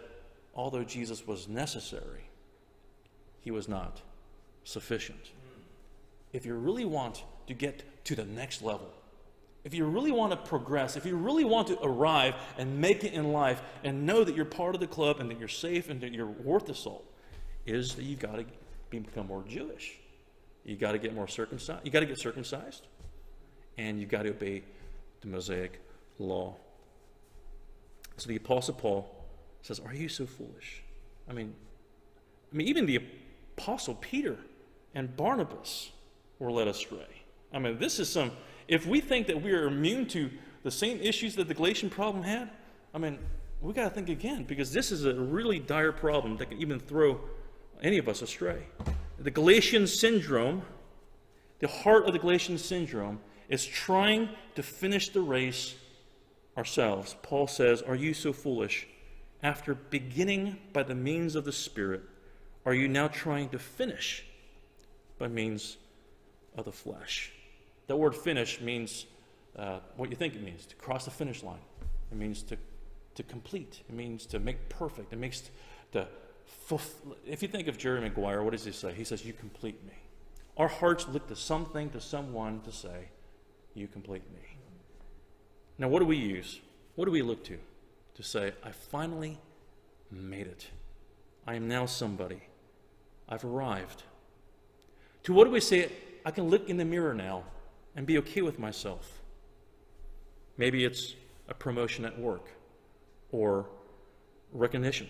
although 0.53 0.83
Jesus 0.83 1.25
was 1.25 1.47
necessary, 1.47 2.29
he 3.41 3.49
was 3.49 3.67
not 3.67 4.01
sufficient. 4.63 5.31
If 6.31 6.45
you 6.45 6.55
really 6.55 6.85
want 6.85 7.23
to 7.47 7.53
get 7.53 8.05
to 8.05 8.15
the 8.15 8.25
next 8.25 8.61
level, 8.61 8.89
if 9.63 9.73
you 9.73 9.85
really 9.85 10.11
want 10.11 10.31
to 10.31 10.37
progress, 10.37 10.95
if 10.95 11.05
you 11.05 11.17
really 11.17 11.43
want 11.43 11.67
to 11.67 11.79
arrive 11.81 12.35
and 12.57 12.79
make 12.79 13.03
it 13.03 13.13
in 13.13 13.33
life 13.33 13.61
and 13.83 14.05
know 14.05 14.23
that 14.23 14.35
you're 14.35 14.45
part 14.45 14.73
of 14.73 14.81
the 14.81 14.87
club 14.87 15.19
and 15.19 15.29
that 15.29 15.39
you're 15.39 15.47
safe 15.47 15.89
and 15.89 16.01
that 16.01 16.13
you're 16.13 16.27
worth 16.27 16.65
the 16.65 16.75
salt, 16.75 17.05
is 17.65 17.95
that 17.95 18.03
you've 18.03 18.19
got 18.19 18.37
to 18.37 18.45
become 18.89 19.27
more 19.27 19.43
Jewish. 19.47 19.97
You've 20.63 20.79
got 20.79 20.93
to 20.93 20.97
get 20.97 21.13
more 21.13 21.27
circumcised. 21.27 21.85
You 21.85 21.91
got 21.91 22.01
to 22.01 22.05
get 22.05 22.19
circumcised, 22.19 22.87
and 23.77 23.99
you've 23.99 24.09
got 24.09 24.23
to 24.23 24.29
obey 24.29 24.63
the 25.21 25.27
Mosaic 25.27 25.81
law. 26.19 26.55
So 28.17 28.27
the 28.27 28.35
Apostle 28.35 28.75
Paul 28.75 29.09
says, 29.61 29.79
"Are 29.79 29.93
you 29.93 30.09
so 30.09 30.25
foolish?" 30.25 30.83
I 31.29 31.33
mean, 31.33 31.53
I 32.51 32.55
mean, 32.55 32.67
even 32.67 32.85
the 32.85 33.01
Apostle 33.57 33.95
Peter 33.95 34.37
and 34.93 35.15
Barnabas 35.15 35.91
were 36.39 36.51
led 36.51 36.67
astray. 36.67 37.23
I 37.53 37.59
mean, 37.59 37.77
this 37.77 37.99
is 37.99 38.09
some. 38.09 38.31
If 38.67 38.85
we 38.87 39.01
think 39.01 39.27
that 39.27 39.41
we 39.41 39.51
are 39.51 39.67
immune 39.67 40.07
to 40.07 40.29
the 40.63 40.71
same 40.71 40.99
issues 41.01 41.35
that 41.35 41.47
the 41.47 41.53
Galatian 41.53 41.89
problem 41.89 42.23
had, 42.23 42.49
I 42.93 42.97
mean, 42.97 43.19
we 43.61 43.73
got 43.73 43.83
to 43.83 43.89
think 43.89 44.09
again 44.09 44.43
because 44.43 44.71
this 44.71 44.91
is 44.91 45.05
a 45.05 45.13
really 45.13 45.59
dire 45.59 45.91
problem 45.91 46.37
that 46.37 46.49
can 46.49 46.59
even 46.59 46.79
throw 46.79 47.19
any 47.81 47.97
of 47.97 48.07
us 48.07 48.21
astray. 48.21 48.63
The 49.17 49.31
Galatian 49.31 49.85
syndrome, 49.87 50.61
the 51.59 51.67
heart 51.67 52.05
of 52.05 52.13
the 52.13 52.19
Galatian 52.19 52.57
syndrome, 52.57 53.19
is 53.49 53.65
trying 53.65 54.29
to 54.55 54.63
finish 54.63 55.09
the 55.09 55.21
race 55.21 55.75
ourselves. 56.57 57.15
Paul 57.21 57.47
says, 57.47 57.81
Are 57.81 57.95
you 57.95 58.13
so 58.13 58.31
foolish? 58.31 58.87
After 59.41 59.73
beginning 59.73 60.57
by 60.73 60.83
the 60.83 60.95
means 60.95 61.35
of 61.35 61.45
the 61.45 61.51
Spirit, 61.51 62.01
are 62.65 62.73
you 62.73 62.87
now 62.87 63.07
trying 63.07 63.49
to 63.49 63.59
finish 63.59 64.25
by 65.17 65.27
means 65.27 65.77
of 66.59 66.65
the 66.65 66.71
flesh? 66.71 67.31
That 67.87 67.95
word 67.95 68.15
finish 68.15 68.61
means 68.61 69.05
uh, 69.57 69.79
what 69.97 70.09
you 70.09 70.15
think 70.15 70.35
it 70.35 70.43
means 70.43 70.65
to 70.67 70.75
cross 70.75 71.05
the 71.05 71.11
finish 71.11 71.43
line. 71.43 71.59
It 72.11 72.17
means 72.17 72.43
to, 72.43 72.57
to 73.15 73.23
complete, 73.23 73.81
it 73.87 73.95
means 73.95 74.25
to 74.27 74.39
make 74.39 74.69
perfect, 74.69 75.13
it 75.13 75.17
makes 75.19 75.49
to 75.91 76.07
if 77.25 77.41
you 77.41 77.47
think 77.47 77.67
of 77.67 77.77
Jerry 77.77 78.01
Maguire, 78.01 78.43
what 78.43 78.51
does 78.51 78.65
he 78.65 78.71
say? 78.71 78.93
He 78.93 79.03
says, 79.03 79.25
You 79.25 79.33
complete 79.33 79.83
me. 79.85 79.93
Our 80.57 80.67
hearts 80.67 81.07
look 81.07 81.27
to 81.27 81.35
something, 81.35 81.89
to 81.91 82.01
someone 82.01 82.61
to 82.61 82.71
say, 82.71 83.09
You 83.73 83.87
complete 83.87 84.23
me. 84.33 84.41
Now, 85.77 85.87
what 85.87 85.99
do 85.99 86.05
we 86.05 86.17
use? 86.17 86.59
What 86.95 87.05
do 87.05 87.11
we 87.11 87.21
look 87.21 87.43
to? 87.45 87.57
To 88.15 88.23
say, 88.23 88.51
I 88.63 88.71
finally 88.71 89.39
made 90.11 90.47
it. 90.47 90.67
I 91.47 91.55
am 91.55 91.67
now 91.67 91.85
somebody. 91.85 92.41
I've 93.27 93.45
arrived. 93.45 94.03
To 95.23 95.33
what 95.33 95.45
do 95.45 95.51
we 95.51 95.61
say? 95.61 95.91
I 96.25 96.31
can 96.31 96.49
look 96.49 96.69
in 96.69 96.77
the 96.77 96.85
mirror 96.85 97.13
now 97.13 97.43
and 97.95 98.05
be 98.05 98.17
okay 98.19 98.41
with 98.41 98.59
myself. 98.59 99.21
Maybe 100.57 100.85
it's 100.85 101.15
a 101.47 101.53
promotion 101.53 102.05
at 102.05 102.19
work 102.19 102.47
or 103.31 103.67
recognition 104.51 105.07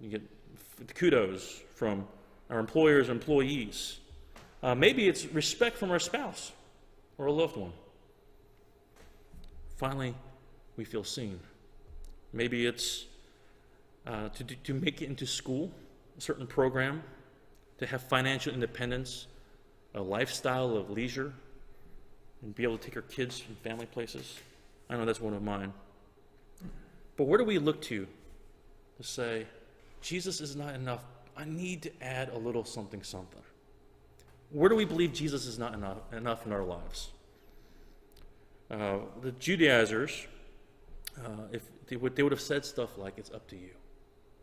you 0.00 0.10
get 0.10 0.94
kudos 0.94 1.62
from 1.74 2.06
our 2.50 2.58
employers 2.58 3.08
employees. 3.08 3.98
Uh, 4.62 4.74
maybe 4.74 5.08
it's 5.08 5.26
respect 5.26 5.76
from 5.76 5.90
our 5.90 5.98
spouse 5.98 6.52
or 7.16 7.26
a 7.26 7.32
loved 7.32 7.56
one. 7.56 7.72
Finally, 9.76 10.14
we 10.76 10.84
feel 10.84 11.04
seen. 11.04 11.38
Maybe 12.32 12.66
it's 12.66 13.06
uh, 14.06 14.28
to, 14.30 14.44
to 14.44 14.74
make 14.74 15.02
it 15.02 15.06
into 15.06 15.26
school, 15.26 15.70
a 16.16 16.20
certain 16.20 16.46
program, 16.46 17.02
to 17.78 17.86
have 17.86 18.02
financial 18.02 18.52
independence, 18.52 19.26
a 19.94 20.02
lifestyle 20.02 20.76
of 20.76 20.90
leisure, 20.90 21.32
and 22.42 22.54
be 22.54 22.62
able 22.62 22.78
to 22.78 22.84
take 22.84 22.96
our 22.96 23.02
kids 23.02 23.38
from 23.38 23.54
family 23.56 23.86
places. 23.86 24.38
I 24.88 24.96
know 24.96 25.04
that's 25.04 25.20
one 25.20 25.34
of 25.34 25.42
mine. 25.42 25.72
But 27.16 27.24
where 27.24 27.38
do 27.38 27.44
we 27.44 27.58
look 27.58 27.82
to 27.82 28.06
to 28.96 29.02
say, 29.02 29.46
Jesus 30.00 30.40
is 30.40 30.56
not 30.56 30.74
enough. 30.74 31.04
I 31.36 31.44
need 31.44 31.82
to 31.82 32.02
add 32.02 32.30
a 32.30 32.38
little 32.38 32.64
something, 32.64 33.02
something. 33.02 33.42
Where 34.50 34.68
do 34.68 34.74
we 34.74 34.84
believe 34.84 35.12
Jesus 35.12 35.46
is 35.46 35.58
not 35.58 35.74
enough, 35.74 35.98
enough 36.12 36.46
in 36.46 36.52
our 36.52 36.64
lives? 36.64 37.10
Uh, 38.70 38.98
the 39.22 39.32
Judaizers, 39.32 40.26
uh, 41.18 41.46
if 41.52 41.62
they 41.86 41.96
would, 41.96 42.16
they 42.16 42.22
would 42.22 42.32
have 42.32 42.40
said 42.40 42.64
stuff 42.64 42.98
like, 42.98 43.14
"It's 43.16 43.30
up 43.30 43.46
to 43.48 43.56
you. 43.56 43.70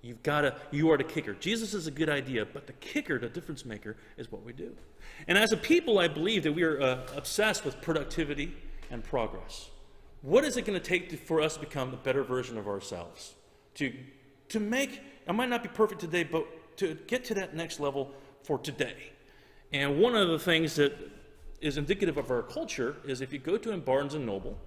You've 0.02 0.22
got 0.24 0.42
to. 0.42 0.56
You 0.72 0.92
are 0.92 0.98
the 0.98 1.04
kicker. 1.04 1.34
Jesus 1.34 1.74
is 1.74 1.88
a 1.88 1.92
good 1.92 2.10
idea, 2.10 2.46
but 2.46 2.68
the 2.68 2.74
kicker, 2.74 3.18
the 3.18 3.30
difference 3.30 3.66
maker, 3.66 3.98
is 4.18 4.32
what 4.32 4.44
we 4.44 4.54
do." 4.54 4.76
And 5.28 5.38
as 5.38 5.52
a 5.52 5.58
people, 5.58 6.00
I 6.00 6.08
believe 6.08 6.44
that 6.44 6.52
we 6.54 6.64
are 6.64 6.80
uh, 6.82 7.08
obsessed 7.16 7.66
with 7.66 7.82
productivity 7.82 8.56
and 8.92 9.04
progress. 9.04 9.70
What 10.22 10.44
is 10.44 10.58
it 10.58 10.66
going 10.66 10.80
to 10.80 10.86
take 10.86 11.20
for 11.20 11.42
us 11.42 11.56
to 11.56 11.60
become 11.60 11.94
a 11.94 11.98
better 11.98 12.24
version 12.24 12.58
of 12.58 12.68
ourselves? 12.68 13.34
To 13.76 13.92
to 14.50 14.60
make 14.60 15.02
I 15.28 15.32
might 15.32 15.50
not 15.50 15.64
be 15.64 15.70
perfect 15.70 16.02
today, 16.02 16.24
but 16.24 16.46
to 16.78 16.96
get 17.08 17.26
to 17.26 17.34
that 17.36 17.56
next 17.56 17.80
level 17.80 18.12
for 18.44 18.58
today. 18.60 19.12
And 19.74 20.00
one 20.00 20.16
of 20.16 20.28
the 20.28 20.40
things 20.40 20.76
that 20.76 20.94
is 21.62 21.78
indicative 21.78 22.18
of 22.18 22.30
our 22.30 22.44
culture 22.44 22.98
is 23.06 23.22
if 23.22 23.34
you 23.34 23.40
go 23.40 23.58
to 23.58 23.76
Barnes 23.78 24.14
and 24.14 24.26
Noble, 24.26 24.58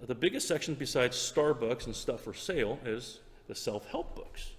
the 0.00 0.14
biggest 0.14 0.46
section 0.46 0.74
besides 0.74 1.16
Starbucks 1.16 1.86
and 1.86 1.94
stuff 1.94 2.22
for 2.22 2.34
sale 2.34 2.78
is 2.84 3.20
the 3.48 3.54
self-help 3.54 4.14
books. 4.14 4.52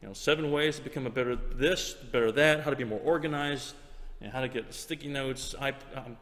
You 0.00 0.08
know, 0.08 0.14
seven 0.14 0.50
ways 0.50 0.76
to 0.76 0.82
become 0.82 1.06
a 1.06 1.10
better 1.10 1.36
this, 1.36 1.92
better 1.92 2.32
that, 2.32 2.62
how 2.62 2.70
to 2.70 2.76
be 2.76 2.84
more 2.84 3.00
organized, 3.00 3.74
and 4.20 4.32
how 4.32 4.40
to 4.40 4.48
get 4.48 4.72
sticky 4.72 5.08
notes, 5.08 5.54
um, 5.60 6.16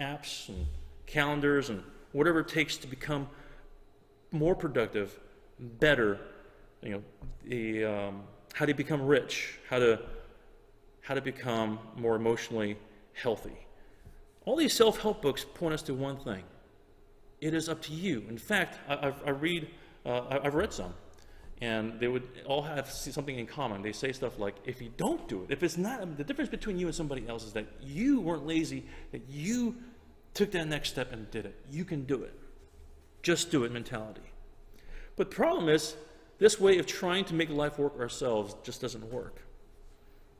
apps, 0.00 0.48
and 0.48 0.66
calendars, 1.06 1.70
and 1.70 1.82
whatever 2.12 2.40
it 2.40 2.48
takes 2.48 2.76
to 2.78 2.86
become 2.86 3.28
more 4.30 4.54
productive, 4.54 5.18
better, 5.58 6.18
you 6.82 6.90
know, 6.90 7.02
the, 7.44 7.84
um, 7.84 8.22
how 8.52 8.66
to 8.66 8.74
become 8.74 9.02
rich, 9.02 9.58
how 9.68 9.78
to, 9.78 10.00
how 11.00 11.14
to 11.14 11.22
become 11.22 11.78
more 11.96 12.16
emotionally 12.16 12.76
healthy. 13.14 13.56
All 14.44 14.56
these 14.56 14.72
self 14.74 15.00
help 15.00 15.22
books 15.22 15.44
point 15.54 15.74
us 15.74 15.82
to 15.82 15.94
one 15.94 16.18
thing 16.18 16.42
it 17.40 17.52
is 17.52 17.68
up 17.68 17.82
to 17.82 17.92
you. 17.92 18.24
In 18.28 18.38
fact, 18.38 18.78
I, 18.88 19.08
I've, 19.08 19.22
I 19.26 19.30
read, 19.30 19.68
uh, 20.06 20.40
I've 20.42 20.54
read 20.54 20.72
some, 20.72 20.94
and 21.64 21.98
they 21.98 22.08
would 22.08 22.28
all 22.44 22.60
have 22.60 22.90
something 22.90 23.38
in 23.38 23.46
common. 23.46 23.80
They 23.80 23.92
say 23.92 24.12
stuff 24.12 24.38
like, 24.38 24.54
if 24.66 24.82
you 24.82 24.90
don't 24.98 25.26
do 25.28 25.44
it, 25.44 25.50
if 25.50 25.62
it's 25.62 25.78
not, 25.78 26.18
the 26.18 26.24
difference 26.24 26.50
between 26.50 26.78
you 26.78 26.86
and 26.86 26.94
somebody 26.94 27.26
else 27.26 27.42
is 27.44 27.54
that 27.54 27.66
you 27.82 28.20
weren't 28.20 28.46
lazy, 28.46 28.84
that 29.12 29.22
you 29.30 29.74
took 30.34 30.50
that 30.50 30.68
next 30.68 30.90
step 30.90 31.10
and 31.10 31.30
did 31.30 31.46
it. 31.46 31.54
You 31.70 31.86
can 31.86 32.04
do 32.04 32.22
it. 32.22 32.34
Just 33.22 33.50
do 33.50 33.64
it 33.64 33.72
mentality. 33.72 34.28
But 35.16 35.30
the 35.30 35.36
problem 35.36 35.70
is, 35.70 35.96
this 36.38 36.60
way 36.60 36.76
of 36.78 36.84
trying 36.84 37.24
to 37.26 37.34
make 37.34 37.48
life 37.48 37.78
work 37.78 37.98
ourselves 37.98 38.54
just 38.62 38.82
doesn't 38.82 39.10
work. 39.10 39.40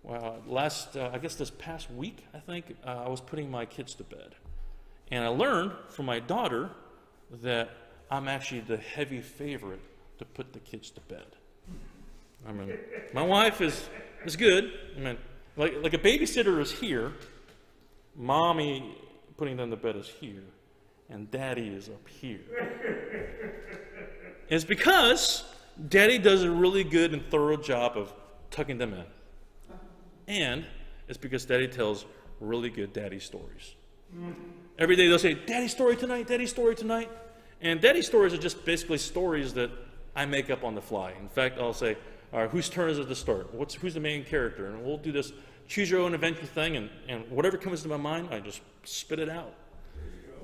Well, 0.02 0.42
last, 0.46 0.94
uh, 0.94 1.10
I 1.10 1.18
guess 1.18 1.36
this 1.36 1.50
past 1.50 1.90
week, 1.90 2.26
I 2.34 2.38
think, 2.38 2.76
uh, 2.84 3.04
I 3.06 3.08
was 3.08 3.22
putting 3.22 3.50
my 3.50 3.64
kids 3.64 3.94
to 3.94 4.04
bed. 4.04 4.34
And 5.10 5.24
I 5.24 5.28
learned 5.28 5.72
from 5.88 6.04
my 6.04 6.18
daughter 6.18 6.68
that 7.42 7.70
I'm 8.10 8.28
actually 8.28 8.60
the 8.60 8.76
heavy 8.76 9.22
favorite 9.22 9.80
to 10.18 10.24
put 10.24 10.52
the 10.52 10.60
kids 10.60 10.90
to 10.90 11.00
bed. 11.02 11.26
I 12.46 12.52
mean, 12.52 12.76
my 13.12 13.22
wife 13.22 13.60
is, 13.60 13.88
is 14.24 14.36
good. 14.36 14.72
I 14.96 15.00
mean, 15.00 15.18
like, 15.56 15.82
like 15.82 15.94
a 15.94 15.98
babysitter 15.98 16.60
is 16.60 16.70
here, 16.70 17.12
mommy 18.16 18.96
putting 19.36 19.56
them 19.56 19.70
to 19.70 19.76
bed 19.76 19.96
is 19.96 20.08
here, 20.08 20.44
and 21.08 21.30
daddy 21.30 21.68
is 21.68 21.88
up 21.88 22.06
here. 22.08 22.40
it's 24.48 24.64
because 24.64 25.44
daddy 25.88 26.18
does 26.18 26.42
a 26.42 26.50
really 26.50 26.84
good 26.84 27.12
and 27.12 27.24
thorough 27.30 27.56
job 27.56 27.96
of 27.96 28.12
tucking 28.50 28.78
them 28.78 28.92
in. 28.94 29.04
And 30.26 30.64
it's 31.08 31.18
because 31.18 31.44
daddy 31.44 31.68
tells 31.68 32.04
really 32.40 32.70
good 32.70 32.92
daddy 32.92 33.20
stories. 33.20 33.74
Every 34.78 34.96
day 34.96 35.08
they'll 35.08 35.18
say, 35.18 35.34
Daddy 35.34 35.68
story 35.68 35.96
tonight, 35.96 36.26
Daddy 36.26 36.46
story 36.46 36.74
tonight. 36.74 37.10
And 37.60 37.80
daddy 37.80 38.02
stories 38.02 38.32
are 38.34 38.38
just 38.38 38.64
basically 38.64 38.98
stories 38.98 39.54
that 39.54 39.70
I 40.16 40.26
make 40.26 40.50
up 40.50 40.64
on 40.64 40.74
the 40.74 40.82
fly. 40.82 41.12
In 41.20 41.28
fact, 41.28 41.58
I'll 41.58 41.72
say, 41.72 41.96
all 42.32 42.40
right, 42.40 42.50
whose 42.50 42.68
turn 42.68 42.90
is 42.90 42.98
it 42.98 43.08
to 43.08 43.14
start? 43.14 43.52
What's, 43.54 43.74
who's 43.74 43.94
the 43.94 44.00
main 44.00 44.24
character? 44.24 44.66
And 44.66 44.84
we'll 44.84 44.98
do 44.98 45.12
this 45.12 45.32
choose 45.68 45.90
your 45.90 46.00
own 46.00 46.14
adventure 46.14 46.46
thing, 46.46 46.76
and, 46.76 46.90
and 47.08 47.30
whatever 47.30 47.56
comes 47.56 47.82
to 47.82 47.88
my 47.88 47.96
mind, 47.96 48.28
I 48.30 48.40
just 48.40 48.60
spit 48.84 49.18
it 49.18 49.28
out. 49.28 49.54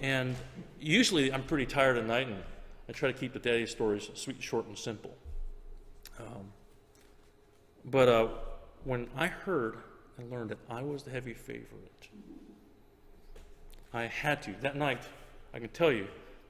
And 0.01 0.35
usually 0.81 1.33
I'm 1.33 1.43
pretty 1.43 1.67
tired 1.67 1.99
at 1.99 2.07
night, 2.07 2.27
and 2.27 2.43
I 2.89 2.93
try 2.93 3.13
to 3.13 3.19
keep 3.19 3.33
the 3.33 3.39
daddy 3.39 3.67
stories 3.67 4.11
sweet, 4.15 4.43
short, 4.43 4.67
and 4.67 4.77
simple. 4.77 5.15
Um, 6.19 6.53
but 7.85 8.09
uh, 8.09 8.29
when 8.85 9.09
I 9.17 9.27
heard 9.27 9.77
and 10.19 10.31
learned 10.31 10.51
that 10.51 10.59
I 10.69 10.83
was 10.83 11.03
the 11.03 11.11
heavy 11.11 11.35
favorite, 11.35 12.09
I 13.93 14.05
had 14.05 14.43
to. 14.43 14.55
That 14.61 14.77
night, 14.77 15.03
I 15.53 15.59
can 15.59 15.69
tell 15.69 15.93
you, 15.93 16.07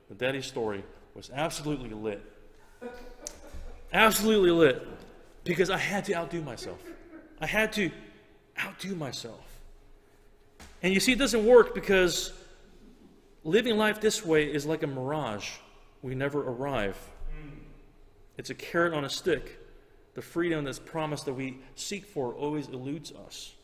the 0.08 0.14
daddy 0.14 0.42
story 0.42 0.84
was 1.14 1.30
absolutely 1.32 1.90
lit. 1.90 2.22
Absolutely 3.92 4.50
lit. 4.50 4.86
Because 5.44 5.70
I 5.70 5.78
had 5.78 6.04
to 6.06 6.14
outdo 6.14 6.42
myself. 6.42 6.78
I 7.40 7.46
had 7.46 7.72
to 7.74 7.90
outdo 8.58 8.94
myself. 8.94 9.46
And 10.82 10.92
you 10.94 11.00
see, 11.00 11.12
it 11.12 11.18
doesn't 11.18 11.44
work 11.44 11.74
because 11.74 12.32
living 13.44 13.76
life 13.76 14.00
this 14.00 14.24
way 14.24 14.52
is 14.52 14.66
like 14.66 14.82
a 14.82 14.86
mirage. 14.86 15.50
We 16.02 16.14
never 16.14 16.40
arrive. 16.40 16.96
It's 18.36 18.50
a 18.50 18.54
carrot 18.54 18.94
on 18.94 19.04
a 19.04 19.10
stick. 19.10 19.58
The 20.14 20.22
freedom 20.22 20.64
that's 20.64 20.78
promised 20.78 21.26
that 21.26 21.34
we 21.34 21.58
seek 21.74 22.06
for 22.06 22.32
always 22.34 22.68
eludes 22.68 23.12
us. 23.12 23.54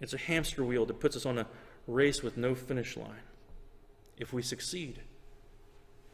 It's 0.00 0.14
a 0.14 0.18
hamster 0.18 0.64
wheel 0.64 0.86
that 0.86 1.00
puts 1.00 1.16
us 1.16 1.26
on 1.26 1.38
a 1.38 1.46
race 1.86 2.22
with 2.22 2.36
no 2.36 2.54
finish 2.54 2.96
line. 2.96 3.22
If 4.18 4.32
we 4.32 4.42
succeed, 4.42 5.00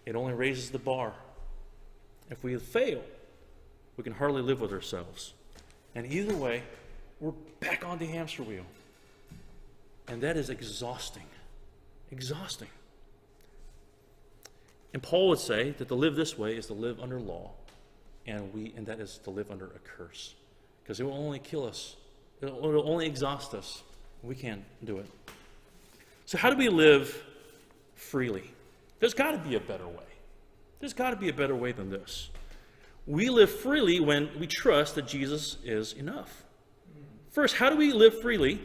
it 0.05 0.17
only 0.17 0.35
raises 0.35 0.71
the 0.71 0.79
bar. 0.79 1.15
If 2.33 2.43
we 2.43 2.57
fail, 2.57 3.03
we 3.99 4.03
can 4.03 4.15
hardly 4.15 4.41
live 4.41 4.63
with 4.63 4.73
ourselves. 4.73 5.35
And 5.95 6.11
either 6.11 6.35
way, 6.35 6.63
we're 7.21 7.35
back 7.61 7.87
on 7.87 7.99
the 7.99 8.07
hamster 8.07 8.43
wheel. 8.43 8.65
And 10.09 10.23
that 10.23 10.39
is 10.39 10.49
exhausting. 10.49 11.27
Exhausting. 12.11 12.69
And 14.95 15.03
Paul 15.03 15.29
would 15.29 15.41
say 15.41 15.73
that 15.73 15.89
to 15.89 15.95
live 15.95 16.17
this 16.17 16.39
way 16.39 16.57
is 16.57 16.67
to 16.67 16.73
live 16.73 17.01
under 17.01 17.21
law, 17.21 17.51
and 18.27 18.53
we 18.53 18.73
and 18.77 18.87
that 18.87 18.99
is 18.99 19.19
to 19.25 19.31
live 19.31 19.51
under 19.51 19.67
a 19.67 19.79
curse. 19.79 20.35
Because 20.83 21.01
it 21.01 21.05
will 21.05 21.13
only 21.13 21.39
kill 21.39 21.67
us. 21.67 21.97
It'll, 22.41 22.89
only 22.89 23.07
exhaust 23.07 23.55
us. 23.55 23.83
We 24.23 24.35
can't 24.35 24.65
do 24.85 24.99
it. 24.99 25.07
So 26.27 26.39
how 26.39 26.51
do 26.51 26.57
we 26.57 26.69
live 26.69 27.23
freely? 27.95 28.51
There's 29.01 29.15
got 29.15 29.33
to 29.33 29.39
be 29.39 29.55
a 29.55 29.61
better 29.61 29.87
way. 29.87 30.12
There's 30.83 30.95
got 30.95 31.11
to 31.11 31.17
be 31.17 31.29
a 31.29 31.33
better 31.33 31.55
way 31.55 31.71
than 31.71 31.91
this. 31.91 32.29
We 33.07 33.31
live 33.31 33.53
freely 33.53 34.01
when 34.01 34.29
we 34.41 34.49
trust 34.49 34.97
that 34.97 35.07
Jesus 35.07 35.59
is 35.63 35.93
enough. 35.93 36.43
First, 37.31 37.55
how 37.55 37.71
do 37.71 37.77
we 37.77 37.93
live 37.93 38.21
freely? 38.21 38.61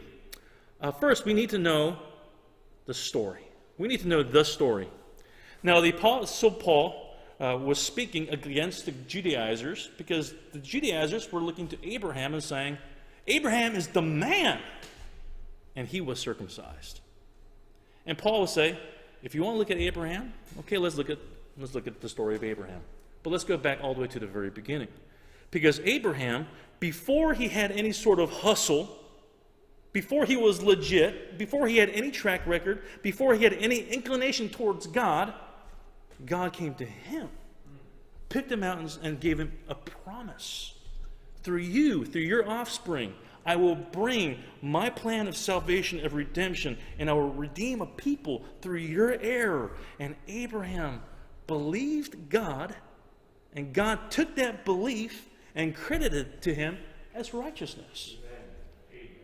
Uh, 0.81 0.89
first, 0.89 1.25
we 1.25 1.35
need 1.35 1.51
to 1.51 1.59
know 1.59 1.95
the 2.87 2.93
story. 2.95 3.43
We 3.77 3.87
need 3.87 3.99
to 3.99 4.07
know 4.07 4.23
the 4.23 4.43
story. 4.43 4.89
Now, 5.61 5.79
the 5.79 5.91
Apostle 5.91 6.49
Paul 6.49 7.15
uh, 7.39 7.55
was 7.55 7.77
speaking 7.77 8.29
against 8.29 8.85
the 8.85 8.93
Judaizers 8.93 9.91
because 9.99 10.33
the 10.53 10.59
Judaizers 10.59 11.31
were 11.31 11.41
looking 11.41 11.67
to 11.67 11.87
Abraham 11.87 12.33
and 12.33 12.41
saying, 12.41 12.79
Abraham 13.27 13.75
is 13.75 13.89
the 13.89 14.01
man, 14.01 14.59
and 15.75 15.87
he 15.87 16.01
was 16.01 16.17
circumcised. 16.17 16.99
And 18.07 18.17
Paul 18.17 18.39
would 18.39 18.49
say, 18.49 18.75
if 19.21 19.35
you 19.35 19.43
want 19.43 19.53
to 19.53 19.59
look 19.59 19.69
at 19.69 19.77
Abraham, 19.77 20.33
okay, 20.61 20.79
let's 20.79 20.95
look 20.95 21.11
at, 21.11 21.19
let's 21.59 21.75
look 21.75 21.87
at 21.87 22.01
the 22.01 22.09
story 22.09 22.35
of 22.35 22.43
Abraham. 22.43 22.81
But 23.23 23.31
let's 23.31 23.43
go 23.43 23.57
back 23.57 23.79
all 23.81 23.93
the 23.93 24.01
way 24.01 24.07
to 24.07 24.19
the 24.19 24.27
very 24.27 24.49
beginning. 24.49 24.89
Because 25.51 25.79
Abraham, 25.81 26.47
before 26.79 27.33
he 27.33 27.47
had 27.47 27.71
any 27.71 27.91
sort 27.91 28.19
of 28.19 28.29
hustle, 28.29 28.97
before 29.93 30.25
he 30.25 30.37
was 30.37 30.61
legit, 30.61 31.37
before 31.37 31.67
he 31.67 31.77
had 31.77 31.89
any 31.89 32.11
track 32.11 32.45
record, 32.45 32.83
before 33.01 33.33
he 33.33 33.43
had 33.43 33.53
any 33.53 33.79
inclination 33.79 34.49
towards 34.49 34.87
God, 34.87 35.33
God 36.25 36.53
came 36.53 36.75
to 36.75 36.85
him, 36.85 37.29
picked 38.29 38.51
him 38.51 38.63
out, 38.63 38.97
and 39.01 39.19
gave 39.19 39.39
him 39.39 39.51
a 39.67 39.75
promise. 39.75 40.73
Through 41.43 41.61
you, 41.61 42.05
through 42.05 42.21
your 42.21 42.47
offspring, 42.47 43.13
I 43.45 43.55
will 43.55 43.75
bring 43.75 44.39
my 44.61 44.89
plan 44.89 45.27
of 45.27 45.37
salvation, 45.37 46.05
of 46.05 46.13
redemption, 46.13 46.77
and 46.99 47.09
I 47.09 47.13
will 47.13 47.29
redeem 47.29 47.81
a 47.81 47.85
people 47.85 48.43
through 48.61 48.79
your 48.79 49.13
heir. 49.21 49.71
And 49.99 50.15
Abraham 50.27 51.01
believed 51.47 52.29
God, 52.29 52.75
and 53.55 53.73
God 53.73 54.11
took 54.11 54.35
that 54.35 54.65
belief 54.65 55.27
and 55.55 55.75
credited 55.75 56.41
to 56.43 56.53
him 56.53 56.77
as 57.15 57.33
righteousness. 57.33 58.15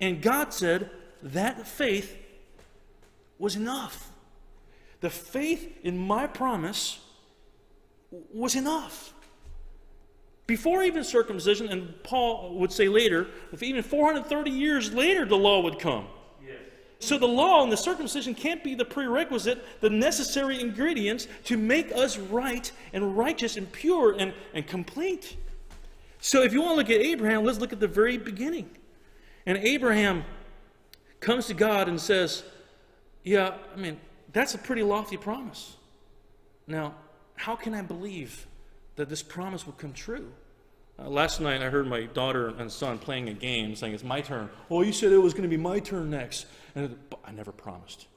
And 0.02 0.22
God 0.22 0.54
said 0.54 0.90
that 1.22 1.68
faith 1.68 2.18
was 3.38 3.56
enough. 3.56 4.12
The 5.02 5.10
faith 5.10 5.80
in 5.84 5.98
my 5.98 6.28
promise 6.28 7.00
was 8.34 8.56
enough. 8.56 9.14
Before 10.46 10.84
even 10.84 11.04
circumcision, 11.04 11.68
and 11.70 12.04
Paul 12.04 12.56
would 12.56 12.72
say 12.72 12.90
later, 12.90 13.28
if 13.52 13.64
even 13.64 13.82
430 13.82 14.52
years 14.52 14.94
later 14.94 15.26
the 15.26 15.38
law 15.38 15.62
would 15.62 15.80
come. 15.80 16.08
So 17.04 17.18
the 17.18 17.28
law 17.28 17.63
and 17.63 17.72
the 17.72 17.78
circumcision 17.78 18.34
can't 18.34 18.63
be 18.63 18.76
the 18.76 18.86
prerequisite, 18.86 19.82
the 19.82 19.89
necessary 19.89 20.62
ingredients 20.62 21.28
to 21.46 21.58
make 21.58 21.92
us 21.92 22.18
right 22.18 22.72
and 22.94 23.18
righteous 23.18 23.58
and 23.58 23.70
pure 23.72 24.13
and, 24.18 24.34
and 24.54 24.66
complete. 24.66 25.36
So 26.22 26.44
if 26.44 26.54
you 26.54 26.62
want 26.62 26.74
to 26.74 26.76
look 26.78 26.89
at 26.89 27.06
Abraham, 27.06 27.44
let's 27.44 27.60
look 27.60 27.74
at 27.74 27.82
the 27.82 27.88
very 27.88 28.18
beginning. 28.18 28.70
And 29.46 29.58
Abraham 29.58 30.24
comes 31.20 31.48
to 31.48 31.54
God 31.54 31.89
and 31.89 32.00
says, 32.00 32.44
Yeah, 33.24 33.56
I 33.74 33.78
mean, 33.78 34.00
that's 34.32 34.56
a 34.56 34.58
pretty 34.58 34.84
lofty 34.84 35.18
promise. 35.18 35.76
Now, 36.66 36.96
how 37.36 37.58
can 37.58 37.74
I 37.74 37.82
believe 37.82 38.48
that 38.96 39.10
this 39.10 39.22
promise 39.22 39.66
will 39.66 39.74
come 39.74 39.92
true? 39.92 40.32
Uh, 40.99 41.10
last 41.10 41.41
night 41.41 41.62
I 41.62 41.69
heard 41.69 41.88
my 41.88 42.03
daughter 42.03 42.49
and 42.49 42.71
son 42.71 42.99
playing 42.99 43.29
a 43.29 43.34
game 43.34 43.75
saying, 43.75 43.93
It's 43.93 44.03
my 44.03 44.21
turn. 44.21 44.49
Oh, 44.69 44.82
you 44.82 44.93
said 44.93 45.12
it 45.12 45.17
was 45.17 45.34
going 45.34 45.43
to 45.43 45.49
be 45.49 45.62
my 45.62 45.79
turn 45.79 46.10
next. 46.10 46.45
And 46.75 46.95
I 47.25 47.32
never 47.32 47.51
promised. 47.51 48.08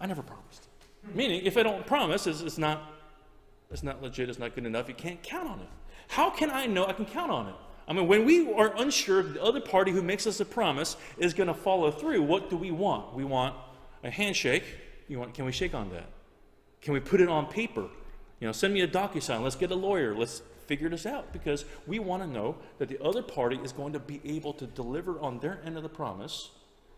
I 0.00 0.06
never 0.06 0.22
promised. 0.22 0.68
Meaning, 1.14 1.44
if 1.44 1.56
I 1.56 1.62
don't 1.62 1.86
promise, 1.86 2.26
it's, 2.26 2.40
it's, 2.40 2.58
not, 2.58 2.92
it's 3.70 3.82
not 3.82 4.02
legit, 4.02 4.28
it's 4.28 4.38
not 4.38 4.54
good 4.54 4.66
enough, 4.66 4.88
you 4.88 4.94
can't 4.94 5.22
count 5.22 5.48
on 5.48 5.60
it. 5.60 5.68
How 6.08 6.30
can 6.30 6.50
I 6.50 6.66
know 6.66 6.86
I 6.86 6.92
can 6.92 7.04
count 7.04 7.30
on 7.30 7.48
it? 7.48 7.54
I 7.86 7.92
mean, 7.94 8.06
when 8.06 8.24
we 8.24 8.52
are 8.52 8.74
unsure 8.76 9.20
if 9.20 9.34
the 9.34 9.42
other 9.42 9.60
party 9.60 9.92
who 9.92 10.02
makes 10.02 10.26
us 10.26 10.40
a 10.40 10.44
promise 10.44 10.96
is 11.16 11.32
going 11.32 11.46
to 11.46 11.54
follow 11.54 11.90
through, 11.90 12.22
what 12.22 12.50
do 12.50 12.56
we 12.56 12.70
want? 12.70 13.14
We 13.14 13.24
want 13.24 13.54
a 14.04 14.10
handshake. 14.10 14.64
You 15.08 15.18
want, 15.18 15.34
can 15.34 15.46
we 15.46 15.52
shake 15.52 15.74
on 15.74 15.90
that? 15.90 16.06
Can 16.82 16.92
we 16.92 17.00
put 17.00 17.20
it 17.20 17.28
on 17.28 17.46
paper? 17.46 17.88
You 18.40 18.46
know, 18.46 18.52
send 18.52 18.74
me 18.74 18.82
a 18.82 18.88
DocuSign. 18.88 19.42
Let's 19.42 19.56
get 19.56 19.70
a 19.70 19.74
lawyer. 19.74 20.14
Let's 20.14 20.42
figure 20.68 20.88
this 20.88 21.06
out 21.06 21.32
because 21.32 21.64
we 21.86 21.98
want 21.98 22.22
to 22.22 22.28
know 22.28 22.56
that 22.78 22.88
the 22.88 23.02
other 23.02 23.22
party 23.22 23.58
is 23.64 23.72
going 23.72 23.94
to 23.94 23.98
be 23.98 24.20
able 24.24 24.52
to 24.52 24.66
deliver 24.66 25.18
on 25.18 25.40
their 25.40 25.58
end 25.64 25.76
of 25.76 25.82
the 25.82 25.88
promise, 25.88 26.50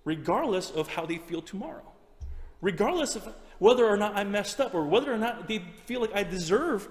regardless 0.04 0.70
of 0.70 0.88
how 0.88 1.06
they 1.06 1.16
feel 1.16 1.40
tomorrow. 1.40 1.90
Regardless 2.60 3.16
of 3.16 3.32
whether 3.58 3.86
or 3.86 3.96
not 3.96 4.16
I 4.16 4.24
messed 4.24 4.60
up 4.60 4.74
or 4.74 4.84
whether 4.84 5.12
or 5.12 5.16
not 5.16 5.48
they 5.48 5.64
feel 5.86 6.00
like 6.02 6.14
I 6.14 6.24
deserve 6.24 6.88